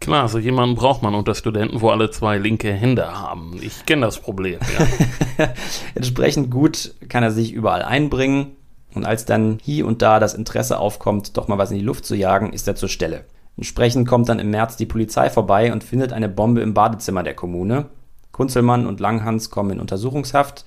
Klar, 0.01 0.29
so 0.29 0.39
jemanden 0.39 0.77
braucht 0.77 1.03
man 1.03 1.15
unter 1.15 1.35
Studenten, 1.35 1.81
wo 1.81 1.91
alle 1.91 2.11
zwei 2.11 2.39
linke 2.39 2.73
Hände 2.73 3.19
haben. 3.19 3.59
Ich 3.61 3.85
kenne 3.85 4.07
das 4.07 4.19
Problem, 4.19 4.59
ja. 4.79 5.49
Entsprechend 5.95 6.51
gut 6.51 6.95
kann 7.09 7.23
er 7.23 7.31
sich 7.31 7.53
überall 7.53 7.83
einbringen. 7.83 8.57
Und 8.95 9.05
als 9.05 9.25
dann 9.25 9.59
hier 9.63 9.87
und 9.87 10.01
da 10.01 10.19
das 10.19 10.35
Interesse 10.35 10.79
aufkommt, 10.79 11.37
doch 11.37 11.49
mal 11.49 11.59
was 11.59 11.71
in 11.71 11.79
die 11.79 11.85
Luft 11.85 12.07
zu 12.07 12.15
jagen, 12.15 12.53
ist 12.53 12.67
er 12.67 12.75
zur 12.75 12.89
Stelle. 12.89 13.25
Entsprechend 13.57 14.09
kommt 14.09 14.29
dann 14.29 14.39
im 14.39 14.51
März 14.51 14.77
die 14.77 14.87
Polizei 14.87 15.31
vorbei 15.31 15.73
und 15.73 15.85
findet 15.85 16.13
eine 16.13 16.29
Bombe 16.29 16.63
im 16.63 16.75
Badezimmer 16.75 17.23
der 17.23 17.35
Kommune. 17.35 17.87
Kunzelmann 18.33 18.87
und 18.87 19.01
Langhans 19.01 19.51
kommen 19.51 19.73
in 19.73 19.81
Untersuchungshaft 19.81 20.65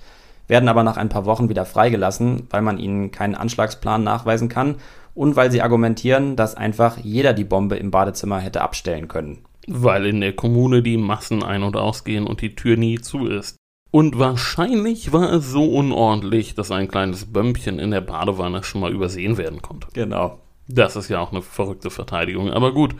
werden 0.48 0.68
aber 0.68 0.82
nach 0.82 0.96
ein 0.96 1.08
paar 1.08 1.24
Wochen 1.24 1.48
wieder 1.48 1.64
freigelassen, 1.64 2.46
weil 2.50 2.62
man 2.62 2.78
ihnen 2.78 3.10
keinen 3.10 3.34
Anschlagsplan 3.34 4.04
nachweisen 4.04 4.48
kann 4.48 4.76
und 5.14 5.36
weil 5.36 5.50
sie 5.50 5.62
argumentieren, 5.62 6.36
dass 6.36 6.54
einfach 6.54 6.98
jeder 6.98 7.32
die 7.32 7.44
Bombe 7.44 7.76
im 7.76 7.90
Badezimmer 7.90 8.38
hätte 8.38 8.62
abstellen 8.62 9.08
können. 9.08 9.44
Weil 9.66 10.06
in 10.06 10.20
der 10.20 10.34
Kommune 10.34 10.82
die 10.82 10.96
Massen 10.96 11.42
ein- 11.42 11.62
und 11.62 11.76
ausgehen 11.76 12.26
und 12.26 12.40
die 12.40 12.54
Tür 12.54 12.76
nie 12.76 13.00
zu 13.00 13.26
ist. 13.26 13.56
Und 13.90 14.18
wahrscheinlich 14.18 15.12
war 15.12 15.32
es 15.32 15.50
so 15.50 15.64
unordentlich, 15.64 16.54
dass 16.54 16.70
ein 16.70 16.88
kleines 16.88 17.30
Bömpchen 17.30 17.78
in 17.78 17.90
der 17.90 18.00
Badewanne 18.00 18.64
schon 18.64 18.80
mal 18.80 18.90
übersehen 18.90 19.36
werden 19.36 19.60
konnte. 19.60 19.88
Genau. 19.92 20.38
Das 20.66 20.96
ist 20.96 21.10
ja 21.10 21.20
auch 21.20 21.30
eine 21.30 21.42
verrückte 21.42 21.90
Verteidigung. 21.90 22.50
Aber 22.50 22.72
gut, 22.72 22.94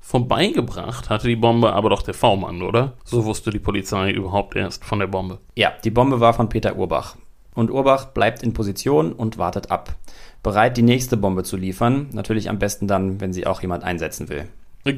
Vorbeigebracht 0.00 1.10
hatte 1.10 1.28
die 1.28 1.36
Bombe 1.36 1.74
aber 1.74 1.90
doch 1.90 2.02
der 2.02 2.14
V-Mann, 2.14 2.62
oder? 2.62 2.94
So 3.04 3.26
wusste 3.26 3.50
die 3.50 3.58
Polizei 3.58 4.10
überhaupt 4.10 4.56
erst 4.56 4.84
von 4.84 5.00
der 5.00 5.06
Bombe. 5.06 5.38
Ja, 5.54 5.72
die 5.84 5.90
Bombe 5.90 6.20
war 6.20 6.32
von 6.32 6.48
Peter 6.48 6.76
Urbach. 6.76 7.16
Und 7.54 7.70
Urbach 7.70 8.06
bleibt 8.06 8.42
in 8.42 8.54
Position 8.54 9.12
und 9.12 9.36
wartet 9.36 9.70
ab. 9.70 9.96
Bereit, 10.42 10.76
die 10.76 10.82
nächste 10.82 11.16
Bombe 11.16 11.42
zu 11.42 11.56
liefern. 11.56 12.08
Natürlich 12.12 12.48
am 12.48 12.58
besten 12.58 12.86
dann, 12.86 13.20
wenn 13.20 13.32
sie 13.32 13.46
auch 13.46 13.60
jemand 13.60 13.84
einsetzen 13.84 14.28
will. 14.28 14.44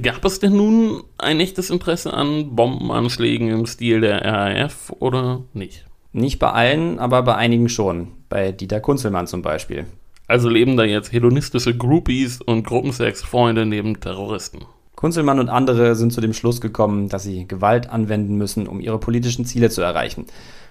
Gab 0.03 0.25
es 0.25 0.39
denn 0.39 0.57
nun 0.57 1.03
ein 1.19 1.41
echtes 1.41 1.71
Interesse 1.71 2.13
an 2.13 2.55
Bombenanschlägen 2.55 3.49
im 3.49 3.67
Stil 3.67 4.01
der 4.01 4.25
RAF 4.25 4.93
oder 4.99 5.43
nicht? 5.53 5.87
Nicht 6.13 6.39
bei 6.39 6.51
allen, 6.51 6.99
aber 6.99 7.23
bei 7.23 7.35
einigen 7.35 7.69
schon. 7.69 8.09
Bei 8.29 8.53
Dieter 8.53 8.81
Kunzelmann 8.81 9.27
zum 9.27 9.43
Beispiel. 9.43 9.87
Also 10.29 10.49
leben 10.49 10.77
da 10.77 10.85
jetzt 10.85 11.13
hedonistische 11.13 11.77
Groupies 11.77 12.41
und 12.41 12.65
Gruppensex-Freunde 12.65 13.67
neben 13.67 13.99
Terroristen. 13.99 14.61
Kunzelmann 14.95 15.41
und 15.41 15.49
andere 15.49 15.97
sind 15.97 16.13
zu 16.13 16.21
dem 16.21 16.35
Schluss 16.35 16.61
gekommen, 16.61 17.09
dass 17.09 17.23
sie 17.23 17.49
Gewalt 17.49 17.91
anwenden 17.91 18.37
müssen, 18.37 18.69
um 18.69 18.81
ihre 18.81 18.99
politischen 18.99 19.45
Ziele 19.45 19.71
zu 19.71 19.81
erreichen. 19.81 20.27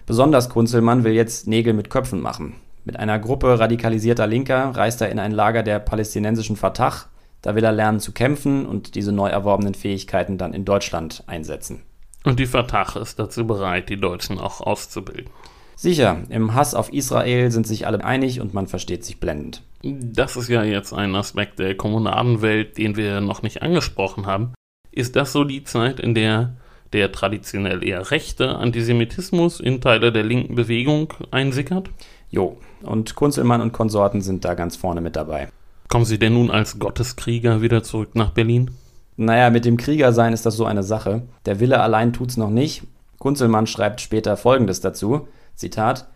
Besonders 0.06 0.50
Kunzelmann 0.50 1.04
will 1.04 1.14
jetzt 1.14 1.48
Nägel 1.48 1.74
mit 1.74 1.90
Köpfen 1.90 2.22
machen. 2.22 2.56
Mit 2.90 2.98
einer 2.98 3.20
Gruppe 3.20 3.60
radikalisierter 3.60 4.26
Linker 4.26 4.72
reist 4.76 5.00
er 5.00 5.12
in 5.12 5.20
ein 5.20 5.32
Lager 5.32 5.62
der 5.62 5.78
palästinensischen 5.78 6.56
Fatah. 6.56 7.06
Da 7.44 7.54
will 7.54 7.64
er 7.64 7.72
lernen 7.72 8.00
zu 8.00 8.14
kämpfen 8.14 8.66
und 8.66 8.96
diese 8.96 9.12
neu 9.12 9.30
erworbenen 9.30 9.76
Fähigkeiten 9.76 10.40
dann 10.40 10.56
in 10.56 10.66
Deutschland 10.66 11.24
einsetzen. 11.28 11.84
Und 12.26 12.40
die 12.40 12.48
Fatah 12.48 13.00
ist 13.00 13.20
dazu 13.20 13.46
bereit, 13.46 13.90
die 13.90 14.02
Deutschen 14.02 14.40
auch 14.40 14.62
auszubilden. 14.62 15.30
Sicher, 15.76 16.24
im 16.30 16.56
Hass 16.56 16.74
auf 16.74 16.92
Israel 16.92 17.52
sind 17.52 17.68
sich 17.68 17.86
alle 17.86 18.04
einig 18.04 18.42
und 18.42 18.56
man 18.56 18.66
versteht 18.66 19.06
sich 19.06 19.20
blendend. 19.20 19.62
Das 19.84 20.36
ist 20.36 20.50
ja 20.50 20.64
jetzt 20.64 20.92
ein 20.92 21.14
Aspekt 21.14 21.60
der 21.60 21.78
Kommunadenwelt, 21.78 22.80
den 22.80 22.96
wir 22.96 23.22
noch 23.22 23.44
nicht 23.44 23.62
angesprochen 23.62 24.26
haben. 24.26 24.56
Ist 24.92 25.16
das 25.16 25.32
so 25.32 25.44
die 25.44 25.64
Zeit, 25.64 26.00
in 26.00 26.16
der 26.16 26.56
der 26.94 27.12
traditionell 27.12 27.84
eher 27.84 28.12
rechte 28.12 28.56
Antisemitismus 28.56 29.60
in 29.60 29.82
Teile 29.82 30.12
der 30.12 30.24
linken 30.24 30.56
Bewegung 30.56 31.14
einsickert? 31.32 31.90
Jo, 32.30 32.58
und 32.84 33.16
Kunzelmann 33.16 33.62
und 33.62 33.74
Konsorten 33.74 34.22
sind 34.22 34.46
da 34.46 34.54
ganz 34.54 34.76
vorne 34.76 35.02
mit 35.02 35.16
dabei. 35.16 35.50
Kommen 35.88 36.06
Sie 36.06 36.20
denn 36.20 36.34
nun 36.34 36.52
als 36.52 36.78
Gotteskrieger 36.78 37.62
wieder 37.62 37.82
zurück 37.84 38.14
nach 38.14 38.30
Berlin? 38.32 38.72
Naja, 39.18 39.50
mit 39.50 39.66
dem 39.66 39.78
Kriegersein 39.78 40.34
ist 40.34 40.46
das 40.46 40.56
so 40.56 40.66
eine 40.66 40.84
Sache. 40.84 41.24
Der 41.46 41.60
Wille 41.60 41.82
allein 41.82 42.14
tut's 42.14 42.38
noch 42.38 42.52
nicht. 42.52 42.84
Kunzelmann 43.18 43.68
schreibt 43.68 44.00
später 44.00 44.38
Folgendes 44.38 44.80
dazu. 44.80 45.28
Zitat, 45.56 46.08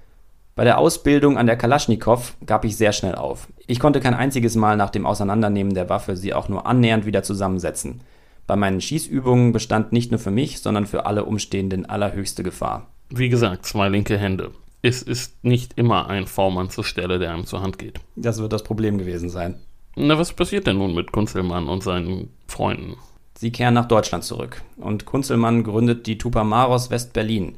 bei 0.55 0.63
der 0.63 0.77
Ausbildung 0.77 1.37
an 1.37 1.47
der 1.47 1.57
Kalaschnikow 1.57 2.35
gab 2.45 2.63
ich 2.63 2.77
sehr 2.77 2.93
schnell 2.93 3.15
auf. 3.15 3.47
Ich 3.65 3.79
konnte 3.79 3.99
kein 3.99 4.13
einziges 4.13 4.55
Mal 4.55 4.77
nach 4.77 4.91
dem 4.91 5.05
Auseinandernehmen 5.07 5.73
der 5.73 5.89
Waffe 5.89 6.15
sie 6.15 6.33
auch 6.33 6.47
nur 6.47 6.67
annähernd 6.67 7.07
wieder 7.07 7.23
zusammensetzen. 7.23 8.01
Bei 8.45 8.55
meinen 8.55 8.79
Schießübungen 8.79 9.51
bestand 9.51 9.91
nicht 9.91 10.11
nur 10.11 10.19
für 10.19 10.31
mich, 10.31 10.59
sondern 10.59 10.85
für 10.85 11.07
alle 11.07 11.25
Umstehenden 11.25 11.87
allerhöchste 11.87 12.43
Gefahr. 12.43 12.87
Wie 13.09 13.29
gesagt, 13.29 13.65
zwei 13.65 13.89
linke 13.89 14.17
Hände. 14.17 14.51
Es 14.83 15.01
ist 15.01 15.43
nicht 15.43 15.73
immer 15.77 16.09
ein 16.09 16.27
V-Mann 16.27 16.69
zur 16.69 16.83
Stelle, 16.83 17.17
der 17.17 17.33
einem 17.33 17.45
zur 17.45 17.61
Hand 17.61 17.79
geht. 17.79 17.99
Das 18.15 18.39
wird 18.39 18.53
das 18.53 18.63
Problem 18.63 18.99
gewesen 18.99 19.29
sein. 19.29 19.55
Na, 19.95 20.19
was 20.19 20.33
passiert 20.33 20.67
denn 20.67 20.77
nun 20.77 20.93
mit 20.93 21.11
Kunzelmann 21.11 21.67
und 21.67 21.81
seinen 21.81 22.29
Freunden? 22.47 22.97
Sie 23.35 23.51
kehren 23.51 23.73
nach 23.73 23.87
Deutschland 23.87 24.23
zurück 24.23 24.61
und 24.77 25.05
Kunzelmann 25.05 25.63
gründet 25.63 26.05
die 26.05 26.17
Tupamaros 26.19 26.91
West-Berlin 26.91 27.55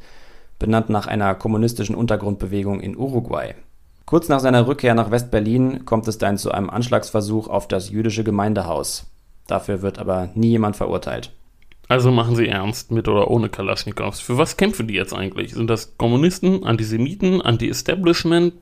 benannt 0.60 0.90
nach 0.90 1.08
einer 1.08 1.36
kommunistischen 1.36 1.96
Untergrundbewegung 1.96 2.80
in 2.80 2.98
Uruguay. 2.98 3.56
Kurz 4.06 4.30
nach 4.30 4.40
seiner 4.40 4.68
Rückkehr 4.68 4.94
nach 4.94 5.12
West-Berlin 5.12 5.86
kommt 5.86 6.08
es 6.08 6.18
dann 6.18 6.38
zu 6.38 6.52
einem 6.52 6.70
Anschlagsversuch 6.70 7.48
auf 7.48 7.68
das 7.68 7.90
jüdische 7.90 8.24
Gemeindehaus. 8.24 9.08
Dafür 9.48 9.82
wird 9.82 10.00
aber 10.00 10.30
nie 10.36 10.50
jemand 10.50 10.76
verurteilt. 10.76 11.32
Also 11.88 12.12
machen 12.12 12.36
Sie 12.36 12.48
ernst 12.48 12.92
mit 12.92 13.08
oder 13.08 13.30
ohne 13.30 13.50
Kalaschnikows. 13.50 14.20
Für 14.20 14.38
was 14.38 14.58
kämpfen 14.58 14.88
die 14.88 14.96
jetzt 14.96 15.14
eigentlich? 15.14 15.54
Sind 15.54 15.70
das 15.70 15.98
Kommunisten, 15.98 16.64
Antisemiten, 16.64 17.42
Anti-Establishment? 17.42 18.54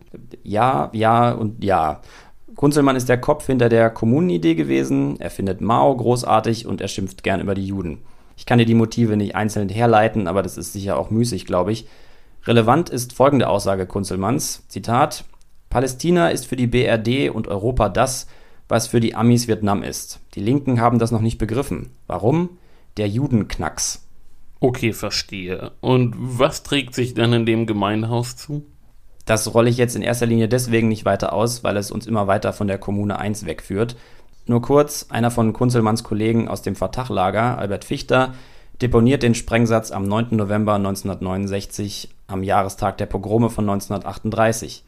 Ja, 0.43 0.89
ja 0.93 1.31
und 1.31 1.63
ja. 1.63 2.01
Kunzelmann 2.55 2.95
ist 2.95 3.09
der 3.09 3.19
Kopf 3.19 3.47
hinter 3.47 3.69
der 3.69 3.89
Kommunenidee 3.89 4.55
gewesen. 4.55 5.19
Er 5.19 5.29
findet 5.29 5.61
Mao 5.61 5.95
großartig 5.95 6.67
und 6.67 6.81
er 6.81 6.87
schimpft 6.87 7.23
gern 7.23 7.39
über 7.39 7.55
die 7.55 7.65
Juden. 7.65 7.99
Ich 8.35 8.45
kann 8.45 8.59
dir 8.59 8.65
die 8.65 8.75
Motive 8.75 9.15
nicht 9.15 9.35
einzeln 9.35 9.69
herleiten, 9.69 10.27
aber 10.27 10.43
das 10.43 10.57
ist 10.57 10.73
sicher 10.73 10.97
auch 10.97 11.09
müßig, 11.09 11.45
glaube 11.45 11.71
ich. 11.71 11.87
Relevant 12.45 12.89
ist 12.89 13.13
folgende 13.13 13.47
Aussage 13.47 13.85
Kunzelmanns, 13.85 14.67
Zitat, 14.67 15.23
Palästina 15.69 16.29
ist 16.29 16.45
für 16.45 16.55
die 16.55 16.67
BRD 16.67 17.33
und 17.33 17.47
Europa 17.47 17.89
das, 17.89 18.27
was 18.67 18.87
für 18.87 18.99
die 18.99 19.15
Amis 19.15 19.47
Vietnam 19.47 19.81
ist. 19.81 20.19
Die 20.35 20.41
Linken 20.41 20.81
haben 20.81 20.99
das 20.99 21.11
noch 21.11 21.21
nicht 21.21 21.37
begriffen. 21.37 21.91
Warum? 22.05 22.49
Der 22.97 23.07
Judenknacks. 23.07 24.07
Okay, 24.59 24.93
verstehe. 24.93 25.71
Und 25.81 26.15
was 26.17 26.63
trägt 26.63 26.95
sich 26.95 27.13
dann 27.13 27.33
in 27.33 27.45
dem 27.45 27.65
Gemeindehaus 27.65 28.35
zu? 28.35 28.65
Das 29.25 29.53
rolle 29.53 29.69
ich 29.69 29.77
jetzt 29.77 29.95
in 29.95 30.01
erster 30.01 30.25
Linie 30.25 30.47
deswegen 30.47 30.89
nicht 30.89 31.05
weiter 31.05 31.33
aus, 31.33 31.63
weil 31.63 31.77
es 31.77 31.91
uns 31.91 32.07
immer 32.07 32.27
weiter 32.27 32.53
von 32.53 32.67
der 32.67 32.77
Kommune 32.77 33.17
1 33.17 33.45
wegführt. 33.45 33.95
Nur 34.45 34.61
kurz, 34.61 35.07
einer 35.09 35.31
von 35.31 35.53
Kunzelmanns 35.53 36.03
Kollegen 36.03 36.47
aus 36.47 36.61
dem 36.61 36.75
Fatah-Lager, 36.75 37.57
Albert 37.57 37.85
Fichter, 37.85 38.33
deponiert 38.81 39.23
den 39.23 39.35
Sprengsatz 39.35 39.91
am 39.91 40.07
9. 40.07 40.35
November 40.35 40.75
1969 40.75 42.09
am 42.27 42.43
Jahrestag 42.43 42.97
der 42.97 43.05
Pogrome 43.05 43.49
von 43.49 43.69
1938. 43.69 44.83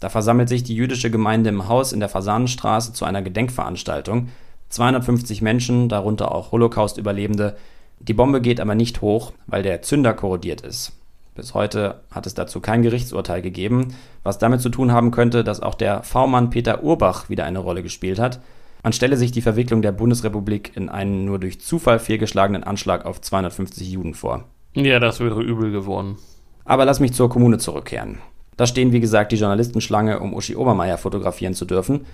Da 0.00 0.08
versammelt 0.08 0.48
sich 0.48 0.64
die 0.64 0.74
jüdische 0.74 1.10
Gemeinde 1.10 1.50
im 1.50 1.68
Haus 1.68 1.92
in 1.92 2.00
der 2.00 2.08
Fasanenstraße 2.08 2.92
zu 2.92 3.04
einer 3.04 3.22
Gedenkveranstaltung. 3.22 4.28
250 4.68 5.42
Menschen, 5.42 5.88
darunter 5.88 6.32
auch 6.32 6.52
Holocaust-Überlebende. 6.52 7.56
Die 8.00 8.14
Bombe 8.14 8.40
geht 8.40 8.60
aber 8.60 8.74
nicht 8.74 9.00
hoch, 9.00 9.32
weil 9.46 9.62
der 9.62 9.82
Zünder 9.82 10.14
korrodiert 10.14 10.60
ist. 10.60 10.92
Bis 11.34 11.54
heute 11.54 12.00
hat 12.10 12.26
es 12.26 12.34
dazu 12.34 12.60
kein 12.60 12.82
Gerichtsurteil 12.82 13.42
gegeben, 13.42 13.94
was 14.24 14.38
damit 14.38 14.60
zu 14.60 14.70
tun 14.70 14.92
haben 14.92 15.12
könnte, 15.12 15.44
dass 15.44 15.60
auch 15.60 15.76
der 15.76 16.02
V-Mann 16.02 16.50
Peter 16.50 16.82
Urbach 16.82 17.28
wieder 17.28 17.44
eine 17.44 17.60
Rolle 17.60 17.82
gespielt 17.82 18.18
hat. 18.18 18.40
Man 18.82 18.92
stelle 18.92 19.16
sich 19.16 19.32
die 19.32 19.42
Verwicklung 19.42 19.82
der 19.82 19.92
Bundesrepublik 19.92 20.76
in 20.76 20.88
einen 20.88 21.24
nur 21.24 21.38
durch 21.38 21.60
Zufall 21.60 21.98
fehlgeschlagenen 21.98 22.64
Anschlag 22.64 23.06
auf 23.06 23.20
250 23.20 23.88
Juden 23.88 24.14
vor. 24.14 24.44
Ja, 24.74 24.98
das 25.00 25.20
wäre 25.20 25.42
übel 25.42 25.70
geworden. 25.70 26.16
Aber 26.64 26.84
lass 26.84 27.00
mich 27.00 27.12
zur 27.12 27.28
Kommune 27.28 27.58
zurückkehren. 27.58 28.18
Da 28.56 28.66
stehen, 28.66 28.92
wie 28.92 29.00
gesagt, 29.00 29.30
die 29.30 29.36
Journalistenschlange, 29.36 30.18
um 30.18 30.34
Uschi 30.34 30.56
Obermeier 30.56 30.98
fotografieren 30.98 31.54
zu 31.54 31.64
dürfen. 31.64 32.06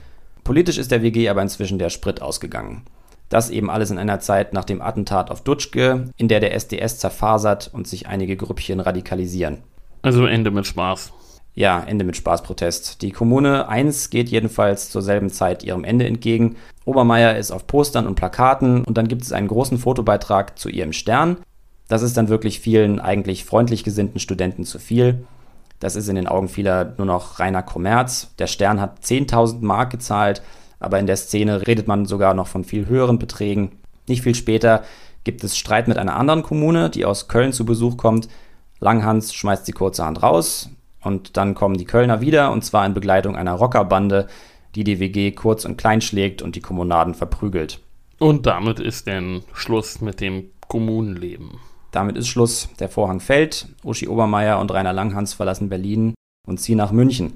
Politisch 0.44 0.78
ist 0.78 0.90
der 0.90 1.02
WG 1.02 1.28
aber 1.28 1.42
inzwischen 1.42 1.78
der 1.78 1.90
Sprit 1.90 2.22
ausgegangen. 2.22 2.82
Das 3.30 3.50
eben 3.50 3.70
alles 3.70 3.90
in 3.90 3.98
einer 3.98 4.20
Zeit 4.20 4.52
nach 4.52 4.64
dem 4.64 4.82
Attentat 4.82 5.30
auf 5.30 5.42
Dutschke, 5.42 6.10
in 6.16 6.28
der 6.28 6.40
der 6.40 6.54
SDS 6.54 6.98
zerfasert 6.98 7.70
und 7.72 7.88
sich 7.88 8.06
einige 8.06 8.36
Grüppchen 8.36 8.80
radikalisieren. 8.80 9.62
Also 10.02 10.26
Ende 10.26 10.50
mit 10.50 10.66
Spaß. 10.66 11.12
Ja, 11.54 11.82
Ende 11.82 12.04
mit 12.04 12.16
Spaßprotest. 12.16 13.00
Die 13.00 13.12
Kommune 13.12 13.68
1 13.68 14.10
geht 14.10 14.28
jedenfalls 14.28 14.90
zur 14.90 15.02
selben 15.02 15.30
Zeit 15.30 15.62
ihrem 15.62 15.84
Ende 15.84 16.06
entgegen. 16.06 16.56
Obermeier 16.84 17.36
ist 17.36 17.52
auf 17.52 17.66
Postern 17.66 18.06
und 18.06 18.16
Plakaten 18.16 18.84
und 18.84 18.98
dann 18.98 19.08
gibt 19.08 19.22
es 19.22 19.32
einen 19.32 19.48
großen 19.48 19.78
Fotobeitrag 19.78 20.58
zu 20.58 20.68
ihrem 20.68 20.92
Stern. 20.92 21.38
Das 21.88 22.02
ist 22.02 22.16
dann 22.16 22.28
wirklich 22.28 22.60
vielen 22.60 22.98
eigentlich 22.98 23.44
freundlich 23.44 23.84
gesinnten 23.84 24.18
Studenten 24.18 24.64
zu 24.64 24.78
viel. 24.78 25.26
Das 25.84 25.96
ist 25.96 26.08
in 26.08 26.14
den 26.14 26.26
Augen 26.26 26.48
vieler 26.48 26.94
nur 26.96 27.06
noch 27.06 27.40
reiner 27.40 27.62
Kommerz. 27.62 28.34
Der 28.38 28.46
Stern 28.46 28.80
hat 28.80 29.04
10.000 29.04 29.62
Mark 29.62 29.90
gezahlt, 29.90 30.40
aber 30.80 30.98
in 30.98 31.06
der 31.06 31.18
Szene 31.18 31.66
redet 31.66 31.88
man 31.88 32.06
sogar 32.06 32.32
noch 32.32 32.46
von 32.46 32.64
viel 32.64 32.86
höheren 32.86 33.18
Beträgen. 33.18 33.72
Nicht 34.08 34.22
viel 34.22 34.34
später 34.34 34.82
gibt 35.24 35.44
es 35.44 35.58
Streit 35.58 35.86
mit 35.86 35.98
einer 35.98 36.16
anderen 36.16 36.42
Kommune, 36.42 36.88
die 36.88 37.04
aus 37.04 37.28
Köln 37.28 37.52
zu 37.52 37.66
Besuch 37.66 37.98
kommt. 37.98 38.28
Langhans 38.80 39.34
schmeißt 39.34 39.66
sie 39.66 39.72
kurzerhand 39.72 40.22
raus 40.22 40.70
und 41.02 41.36
dann 41.36 41.54
kommen 41.54 41.76
die 41.76 41.84
Kölner 41.84 42.22
wieder 42.22 42.50
und 42.50 42.64
zwar 42.64 42.86
in 42.86 42.94
Begleitung 42.94 43.36
einer 43.36 43.52
Rockerbande, 43.52 44.26
die 44.76 44.84
die 44.84 45.00
WG 45.00 45.32
kurz 45.32 45.66
und 45.66 45.76
klein 45.76 46.00
schlägt 46.00 46.40
und 46.40 46.56
die 46.56 46.62
Kommunaden 46.62 47.12
verprügelt. 47.12 47.80
Und 48.18 48.46
damit 48.46 48.80
ist 48.80 49.06
dann 49.06 49.42
Schluss 49.52 50.00
mit 50.00 50.22
dem 50.22 50.46
Kommunenleben. 50.66 51.60
Damit 51.94 52.16
ist 52.16 52.26
Schluss. 52.26 52.68
Der 52.80 52.88
Vorhang 52.88 53.20
fällt. 53.20 53.68
Uschi 53.84 54.08
Obermeier 54.08 54.58
und 54.58 54.72
Rainer 54.72 54.92
Langhans 54.92 55.32
verlassen 55.32 55.68
Berlin 55.68 56.14
und 56.44 56.58
ziehen 56.58 56.76
nach 56.76 56.90
München. 56.90 57.34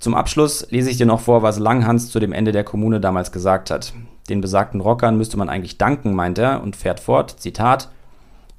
Zum 0.00 0.14
Abschluss 0.14 0.66
lese 0.70 0.90
ich 0.90 0.96
dir 0.96 1.06
noch 1.06 1.20
vor, 1.20 1.44
was 1.44 1.60
Langhans 1.60 2.10
zu 2.10 2.18
dem 2.18 2.32
Ende 2.32 2.50
der 2.50 2.64
Kommune 2.64 2.98
damals 2.98 3.30
gesagt 3.30 3.70
hat. 3.70 3.92
Den 4.28 4.40
besagten 4.40 4.80
Rockern 4.80 5.16
müsste 5.16 5.36
man 5.36 5.48
eigentlich 5.48 5.78
danken, 5.78 6.12
meint 6.12 6.38
er 6.38 6.60
und 6.60 6.74
fährt 6.74 6.98
fort. 6.98 7.36
Zitat: 7.38 7.88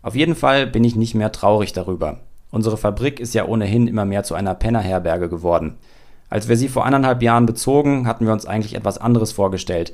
Auf 0.01 0.15
jeden 0.15 0.35
Fall 0.35 0.67
bin 0.67 0.85
ich 0.85 0.95
nicht 0.95 1.15
mehr 1.15 1.33
traurig 1.33 1.73
darüber. 1.73 2.21
Unsere 2.49 2.77
Fabrik 2.77 3.19
ist 3.19 3.33
ja 3.33 3.45
ohnehin 3.45 3.87
immer 3.87 4.05
mehr 4.05 4.23
zu 4.23 4.35
einer 4.35 4.55
Pennerherberge 4.55 5.27
geworden. 5.27 5.75
Als 6.29 6.47
wir 6.47 6.55
sie 6.55 6.69
vor 6.69 6.85
anderthalb 6.85 7.21
Jahren 7.21 7.45
bezogen, 7.45 8.07
hatten 8.07 8.25
wir 8.25 8.31
uns 8.31 8.45
eigentlich 8.45 8.75
etwas 8.75 8.99
anderes 8.99 9.33
vorgestellt. 9.33 9.93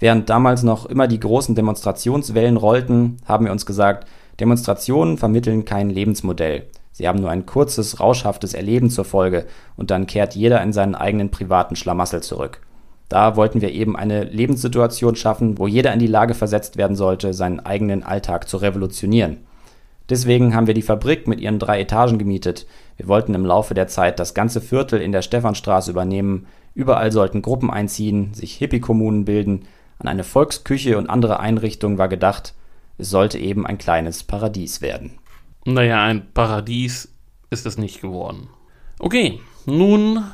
Während 0.00 0.28
damals 0.28 0.64
noch 0.64 0.86
immer 0.86 1.06
die 1.06 1.20
großen 1.20 1.54
Demonstrationswellen 1.54 2.56
rollten, 2.56 3.18
haben 3.24 3.44
wir 3.44 3.52
uns 3.52 3.66
gesagt, 3.66 4.08
Demonstrationen 4.40 5.18
vermitteln 5.18 5.64
kein 5.64 5.90
Lebensmodell. 5.90 6.66
Sie 6.92 7.06
haben 7.06 7.20
nur 7.20 7.30
ein 7.30 7.46
kurzes, 7.46 8.00
rauschhaftes 8.00 8.54
Erleben 8.54 8.90
zur 8.90 9.04
Folge 9.04 9.46
und 9.76 9.90
dann 9.90 10.06
kehrt 10.06 10.34
jeder 10.34 10.62
in 10.62 10.72
seinen 10.72 10.94
eigenen 10.94 11.30
privaten 11.30 11.76
Schlamassel 11.76 12.22
zurück. 12.22 12.60
Da 13.08 13.36
wollten 13.36 13.60
wir 13.60 13.72
eben 13.72 13.96
eine 13.96 14.24
Lebenssituation 14.24 15.16
schaffen, 15.16 15.58
wo 15.58 15.66
jeder 15.66 15.92
in 15.92 15.98
die 15.98 16.06
Lage 16.06 16.34
versetzt 16.34 16.76
werden 16.76 16.96
sollte, 16.96 17.32
seinen 17.32 17.60
eigenen 17.60 18.02
Alltag 18.02 18.48
zu 18.48 18.58
revolutionieren. 18.58 19.38
Deswegen 20.10 20.54
haben 20.54 20.66
wir 20.66 20.74
die 20.74 20.82
Fabrik 20.82 21.26
mit 21.26 21.40
ihren 21.40 21.58
drei 21.58 21.80
Etagen 21.80 22.18
gemietet. 22.18 22.66
Wir 22.96 23.08
wollten 23.08 23.34
im 23.34 23.44
Laufe 23.44 23.74
der 23.74 23.88
Zeit 23.88 24.18
das 24.18 24.34
ganze 24.34 24.60
Viertel 24.60 25.00
in 25.00 25.12
der 25.12 25.22
Stephanstraße 25.22 25.90
übernehmen. 25.90 26.46
Überall 26.74 27.12
sollten 27.12 27.42
Gruppen 27.42 27.70
einziehen, 27.70 28.32
sich 28.34 28.56
Hippie-Kommunen 28.56 29.24
bilden. 29.24 29.66
An 29.98 30.08
eine 30.08 30.24
Volksküche 30.24 30.96
und 30.96 31.10
andere 31.10 31.40
Einrichtungen 31.40 31.98
war 31.98 32.08
gedacht. 32.08 32.54
Es 32.98 33.10
sollte 33.10 33.38
eben 33.38 33.64
ein 33.64 33.78
kleines 33.78 34.24
Paradies 34.24 34.82
werden. 34.82 35.18
Naja, 35.64 36.02
ein 36.02 36.32
Paradies 36.32 37.14
ist 37.48 37.64
es 37.64 37.78
nicht 37.78 38.00
geworden. 38.00 38.48
Okay, 38.98 39.40
nun 39.66 40.24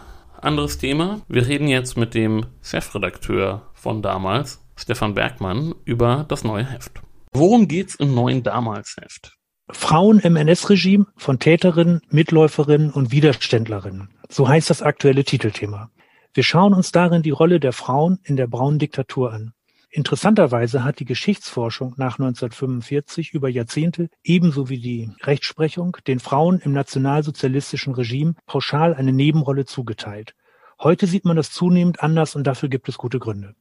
anderes 0.40 0.78
Thema. 0.78 1.20
Wir 1.28 1.46
reden 1.46 1.68
jetzt 1.68 1.96
mit 1.96 2.14
dem 2.14 2.46
Chefredakteur 2.62 3.70
von 3.74 4.00
damals, 4.00 4.64
Stefan 4.76 5.14
Bergmann, 5.14 5.74
über 5.84 6.24
das 6.28 6.42
neue 6.44 6.64
Heft. 6.64 7.02
Worum 7.32 7.68
geht's 7.68 7.96
im 7.96 8.14
neuen 8.14 8.42
Damals-Heft? 8.42 9.36
Frauen 9.70 10.20
im 10.20 10.36
NS-Regime 10.36 11.06
von 11.16 11.38
Täterinnen, 11.38 12.00
Mitläuferinnen 12.10 12.90
und 12.90 13.12
Widerständlerinnen. 13.12 14.10
So 14.28 14.48
heißt 14.48 14.70
das 14.70 14.82
aktuelle 14.82 15.24
Titelthema. 15.24 15.90
Wir 16.32 16.42
schauen 16.42 16.74
uns 16.74 16.92
darin 16.92 17.22
die 17.22 17.30
Rolle 17.30 17.60
der 17.60 17.72
Frauen 17.72 18.18
in 18.24 18.36
der 18.36 18.46
braunen 18.46 18.78
Diktatur 18.78 19.32
an. 19.32 19.52
Interessanterweise 19.96 20.82
hat 20.82 20.98
die 20.98 21.04
Geschichtsforschung 21.04 21.94
nach 21.98 22.18
1945 22.18 23.32
über 23.32 23.48
Jahrzehnte 23.48 24.08
ebenso 24.24 24.68
wie 24.68 24.80
die 24.80 25.08
Rechtsprechung 25.22 25.96
den 26.08 26.18
Frauen 26.18 26.58
im 26.58 26.72
nationalsozialistischen 26.72 27.94
Regime 27.94 28.34
pauschal 28.44 28.94
eine 28.94 29.12
Nebenrolle 29.12 29.66
zugeteilt. 29.66 30.34
Heute 30.80 31.06
sieht 31.06 31.24
man 31.24 31.36
das 31.36 31.52
zunehmend 31.52 32.02
anders 32.02 32.34
und 32.34 32.44
dafür 32.44 32.68
gibt 32.68 32.88
es 32.88 32.98
gute 32.98 33.20
Gründe. 33.20 33.54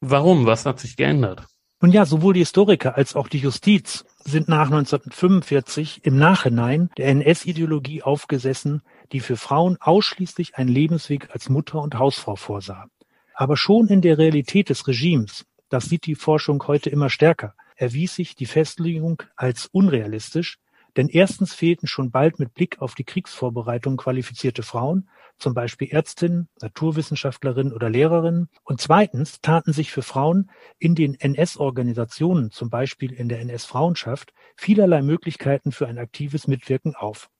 Warum? 0.00 0.46
Was 0.46 0.64
hat 0.64 0.80
sich 0.80 0.96
geändert? 0.96 1.44
Nun 1.82 1.92
ja, 1.92 2.06
sowohl 2.06 2.32
die 2.32 2.40
Historiker 2.40 2.96
als 2.96 3.14
auch 3.14 3.28
die 3.28 3.40
Justiz 3.40 4.06
sind 4.24 4.48
nach 4.48 4.70
1945 4.70 6.02
im 6.06 6.16
Nachhinein 6.16 6.88
der 6.96 7.08
NS-Ideologie 7.08 8.02
aufgesessen, 8.02 8.80
die 9.12 9.20
für 9.20 9.36
Frauen 9.36 9.76
ausschließlich 9.80 10.56
einen 10.56 10.70
Lebensweg 10.70 11.28
als 11.34 11.50
Mutter 11.50 11.82
und 11.82 11.98
Hausfrau 11.98 12.36
vorsah. 12.36 12.86
Aber 13.34 13.58
schon 13.58 13.88
in 13.88 14.00
der 14.00 14.16
Realität 14.16 14.70
des 14.70 14.88
Regimes 14.88 15.44
das 15.74 15.86
sieht 15.86 16.06
die 16.06 16.14
Forschung 16.14 16.62
heute 16.68 16.88
immer 16.88 17.10
stärker, 17.10 17.56
erwies 17.74 18.14
sich 18.14 18.36
die 18.36 18.46
Festlegung 18.46 19.20
als 19.34 19.66
unrealistisch, 19.66 20.60
denn 20.96 21.08
erstens 21.08 21.52
fehlten 21.52 21.88
schon 21.88 22.12
bald 22.12 22.38
mit 22.38 22.54
Blick 22.54 22.80
auf 22.80 22.94
die 22.94 23.02
Kriegsvorbereitung 23.02 23.96
qualifizierte 23.96 24.62
Frauen, 24.62 25.08
zum 25.36 25.52
Beispiel 25.52 25.88
Ärztinnen, 25.90 26.48
Naturwissenschaftlerinnen 26.62 27.72
oder 27.72 27.90
Lehrerinnen, 27.90 28.50
und 28.62 28.80
zweitens 28.80 29.40
taten 29.40 29.72
sich 29.72 29.90
für 29.90 30.02
Frauen 30.02 30.48
in 30.78 30.94
den 30.94 31.16
NS-Organisationen, 31.16 32.52
zum 32.52 32.70
Beispiel 32.70 33.12
in 33.12 33.28
der 33.28 33.40
NS-Frauenschaft, 33.40 34.32
vielerlei 34.56 35.02
Möglichkeiten 35.02 35.72
für 35.72 35.88
ein 35.88 35.98
aktives 35.98 36.46
Mitwirken 36.46 36.94
auf. 36.94 37.30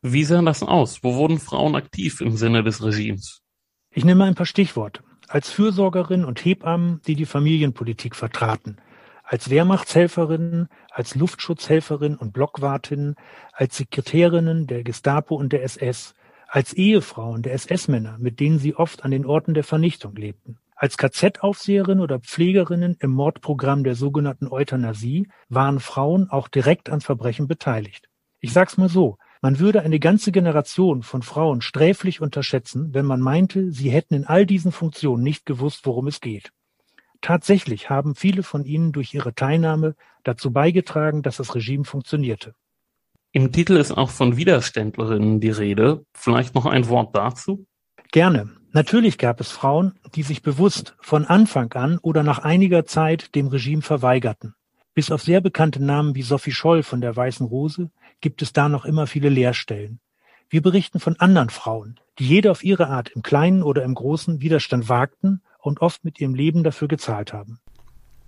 Wie 0.00 0.24
sah 0.24 0.40
das 0.40 0.62
aus? 0.62 1.04
Wo 1.04 1.16
wurden 1.16 1.38
Frauen 1.38 1.76
aktiv 1.76 2.22
im 2.22 2.38
Sinne 2.38 2.64
des 2.64 2.82
Regimes? 2.82 3.42
Ich 3.90 4.06
nehme 4.06 4.24
ein 4.24 4.34
paar 4.34 4.46
Stichworte 4.46 5.02
als 5.32 5.50
Fürsorgerin 5.50 6.26
und 6.26 6.44
Hebammen, 6.44 7.00
die 7.06 7.14
die 7.14 7.24
Familienpolitik 7.24 8.14
vertraten, 8.14 8.76
als 9.24 9.48
Wehrmachtshelferinnen, 9.48 10.68
als 10.90 11.14
Luftschutzhelferin 11.14 12.16
und 12.16 12.34
Blockwartinnen, 12.34 13.16
als 13.54 13.78
Sekretärinnen 13.78 14.66
der 14.66 14.84
Gestapo 14.84 15.34
und 15.34 15.54
der 15.54 15.62
SS, 15.62 16.14
als 16.48 16.74
Ehefrauen 16.74 17.40
der 17.40 17.54
SS-Männer, 17.54 18.18
mit 18.18 18.40
denen 18.40 18.58
sie 18.58 18.74
oft 18.74 19.06
an 19.06 19.10
den 19.10 19.24
Orten 19.24 19.54
der 19.54 19.64
Vernichtung 19.64 20.14
lebten. 20.16 20.58
Als 20.76 20.98
KZ-Aufseherin 20.98 22.00
oder 22.00 22.18
Pflegerinnen 22.18 22.98
im 23.00 23.12
Mordprogramm 23.12 23.84
der 23.84 23.94
sogenannten 23.94 24.48
Euthanasie 24.48 25.28
waren 25.48 25.80
Frauen 25.80 26.28
auch 26.28 26.48
direkt 26.48 26.90
an 26.90 27.00
Verbrechen 27.00 27.48
beteiligt. 27.48 28.10
Ich 28.40 28.52
sag's 28.52 28.76
mal 28.76 28.90
so, 28.90 29.16
man 29.42 29.58
würde 29.58 29.82
eine 29.82 29.98
ganze 29.98 30.30
Generation 30.30 31.02
von 31.02 31.22
Frauen 31.22 31.62
sträflich 31.62 32.20
unterschätzen, 32.20 32.94
wenn 32.94 33.04
man 33.04 33.20
meinte, 33.20 33.72
sie 33.72 33.90
hätten 33.90 34.14
in 34.14 34.24
all 34.24 34.46
diesen 34.46 34.70
Funktionen 34.70 35.24
nicht 35.24 35.44
gewusst, 35.46 35.84
worum 35.84 36.06
es 36.06 36.20
geht. 36.20 36.52
Tatsächlich 37.20 37.90
haben 37.90 38.14
viele 38.14 38.44
von 38.44 38.64
ihnen 38.64 38.92
durch 38.92 39.12
ihre 39.14 39.34
Teilnahme 39.34 39.96
dazu 40.22 40.52
beigetragen, 40.52 41.22
dass 41.22 41.38
das 41.38 41.56
Regime 41.56 41.84
funktionierte. 41.84 42.54
Im 43.32 43.50
Titel 43.50 43.76
ist 43.76 43.90
auch 43.90 44.10
von 44.10 44.36
Widerständlerinnen 44.36 45.40
die 45.40 45.50
Rede. 45.50 46.04
Vielleicht 46.14 46.54
noch 46.54 46.66
ein 46.66 46.88
Wort 46.88 47.16
dazu? 47.16 47.66
Gerne. 48.12 48.50
Natürlich 48.70 49.18
gab 49.18 49.40
es 49.40 49.50
Frauen, 49.50 49.98
die 50.14 50.22
sich 50.22 50.42
bewusst 50.42 50.94
von 51.00 51.24
Anfang 51.24 51.72
an 51.72 51.98
oder 51.98 52.22
nach 52.22 52.38
einiger 52.38 52.84
Zeit 52.84 53.34
dem 53.34 53.48
Regime 53.48 53.82
verweigerten. 53.82 54.54
Bis 54.94 55.10
auf 55.10 55.22
sehr 55.22 55.40
bekannte 55.40 55.82
Namen 55.82 56.14
wie 56.14 56.22
Sophie 56.22 56.52
Scholl 56.52 56.82
von 56.82 57.00
der 57.00 57.16
Weißen 57.16 57.46
Rose 57.46 57.90
gibt 58.22 58.40
es 58.40 58.54
da 58.54 58.70
noch 58.70 58.86
immer 58.86 59.06
viele 59.06 59.28
Leerstellen. 59.28 60.00
Wir 60.48 60.62
berichten 60.62 61.00
von 61.00 61.16
anderen 61.18 61.50
Frauen, 61.50 62.00
die 62.18 62.26
jede 62.26 62.50
auf 62.50 62.64
ihre 62.64 62.88
Art 62.88 63.10
im 63.10 63.22
Kleinen 63.22 63.62
oder 63.62 63.82
im 63.82 63.94
Großen 63.94 64.40
Widerstand 64.40 64.88
wagten 64.88 65.42
und 65.58 65.82
oft 65.82 66.04
mit 66.04 66.20
ihrem 66.20 66.34
Leben 66.34 66.64
dafür 66.64 66.88
gezahlt 66.88 67.32
haben. 67.32 67.58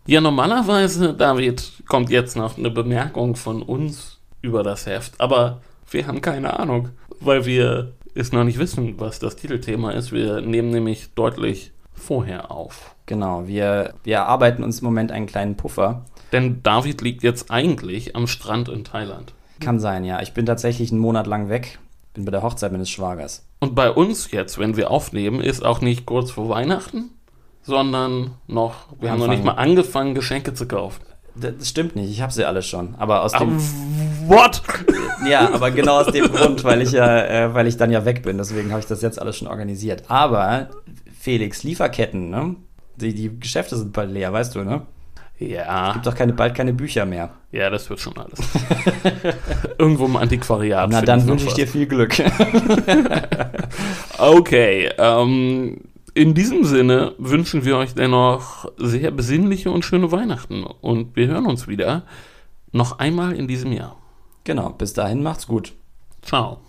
Ja, 0.07 0.21
normalerweise, 0.21 1.15
David, 1.15 1.85
kommt 1.89 2.11
jetzt 2.11 2.37
noch 2.37 2.59
eine 2.59 2.71
Bemerkung 2.71 3.37
von 3.37 3.63
uns 3.63 4.21
über 4.43 4.63
das 4.63 4.85
Heft, 4.85 5.19
aber 5.19 5.63
wir 5.91 6.07
haben 6.07 6.21
keine 6.21 6.59
Ahnung, 6.59 6.91
weil 7.21 7.47
wir 7.47 7.93
es 8.15 8.33
noch 8.33 8.45
nicht 8.45 8.59
wissen, 8.59 9.01
was 9.01 9.19
das 9.19 9.37
Titelthema 9.37 9.93
ist. 9.93 10.13
Wir 10.13 10.41
nehmen 10.41 10.71
nämlich 10.71 11.15
deutlich 11.15 11.73
vorher 11.95 12.51
auf. 12.51 12.95
Genau, 13.07 13.47
wir, 13.47 13.95
wir 14.05 14.17
erarbeiten 14.17 14.63
uns 14.63 14.81
im 14.81 14.87
Moment 14.87 15.11
einen 15.13 15.27
kleinen 15.27 15.57
Puffer. 15.57 16.05
Denn 16.33 16.63
David 16.63 17.01
liegt 17.01 17.23
jetzt 17.23 17.51
eigentlich 17.51 18.17
am 18.17 18.27
Strand 18.27 18.69
in 18.69 18.85
Thailand. 18.85 19.35
Kann 19.61 19.79
sein, 19.81 20.05
ja. 20.05 20.21
Ich 20.21 20.35
bin 20.35 20.47
tatsächlich 20.47 20.91
einen 20.91 21.01
Monat 21.01 21.27
lang 21.27 21.49
weg. 21.49 21.79
Bin 22.15 22.25
bei 22.25 22.31
der 22.31 22.43
Hochzeit 22.43 22.71
meines 22.71 22.91
Schwagers. 22.91 23.47
Und 23.61 23.75
bei 23.75 23.91
uns 23.91 24.31
jetzt, 24.31 24.59
wenn 24.59 24.77
wir 24.77 24.91
aufnehmen, 24.91 25.41
ist 25.41 25.65
auch 25.65 25.81
nicht 25.81 26.07
kurz 26.07 26.31
vor 26.31 26.49
Weihnachten, 26.49 27.11
sondern 27.63 28.33
noch, 28.47 28.87
wir 29.01 29.11
haben 29.11 29.19
noch 29.19 29.27
nicht 29.27 29.45
mal 29.45 29.53
angefangen, 29.53 30.15
Geschenke 30.15 30.55
zu 30.55 30.67
kaufen. 30.67 31.03
Das 31.35 31.69
stimmt 31.69 31.97
nicht, 31.97 32.11
ich 32.11 32.21
habe 32.21 32.33
sie 32.33 32.45
alle 32.45 32.63
schon. 32.63 32.95
Aber 32.97 33.23
aus 33.23 33.33
dem. 33.33 33.59
What? 34.29 34.63
Ja, 35.27 35.55
aber 35.55 35.71
genau 35.71 36.01
aus 36.01 36.09
dem 36.09 36.31
Grund, 36.31 36.65
weil 36.65 36.83
ich 36.83 36.93
ja, 36.93 37.25
äh, 37.25 37.55
weil 37.55 37.67
ich 37.67 37.79
dann 37.79 37.91
ja 37.91 38.05
weg 38.05 38.23
bin. 38.25 38.37
Deswegen 38.37 38.73
habe 38.73 38.81
ich 38.81 38.87
das 38.87 39.01
jetzt 39.01 39.19
alles 39.19 39.39
schon 39.39 39.49
organisiert. 39.49 40.03
Aber 40.09 40.69
Felix, 41.19 41.63
Lieferketten, 41.63 42.29
ne? 42.29 42.57
Die, 42.97 43.15
die 43.15 43.41
Geschäfte 43.41 43.77
sind 43.77 43.95
bald 43.95 44.11
leer, 44.11 44.35
weißt 44.35 44.55
du, 44.55 44.65
ne? 44.65 44.83
Ja. 45.39 45.89
Es 45.89 45.95
gibt 45.95 46.07
doch 46.07 46.15
keine, 46.15 46.33
bald 46.33 46.55
keine 46.55 46.73
Bücher 46.73 47.05
mehr. 47.05 47.31
Ja, 47.51 47.69
das 47.69 47.91
wird 47.91 48.01
schon 48.01 48.17
alles. 48.17 48.39
Irgendwo 49.79 50.07
im 50.07 50.17
Antiquariat. 50.17 50.89
Na, 50.91 51.03
dann 51.03 51.27
wünsche 51.27 51.47
ich 51.47 51.55
dir 51.55 51.67
viel 51.67 51.87
Glück. 51.87 52.15
okay, 54.19 54.91
ähm, 54.97 55.81
in 56.15 56.35
diesem 56.35 56.65
Sinne 56.65 57.15
wünschen 57.19 57.65
wir 57.65 57.77
euch 57.77 57.95
dennoch 57.95 58.71
sehr 58.77 59.11
besinnliche 59.11 59.71
und 59.71 59.85
schöne 59.85 60.13
Weihnachten 60.13 60.65
und 60.65 61.17
wir 61.17 61.27
hören 61.27 61.47
uns 61.47 61.67
wieder 61.67 62.05
noch 62.71 63.01
einmal 63.01 63.35
in 63.35 63.49
diesem 63.49 63.73
Jahr. 63.73 63.97
Genau, 64.45 64.71
bis 64.71 64.93
dahin 64.93 65.23
macht's 65.23 65.47
gut. 65.47 65.73
Ciao. 66.23 66.61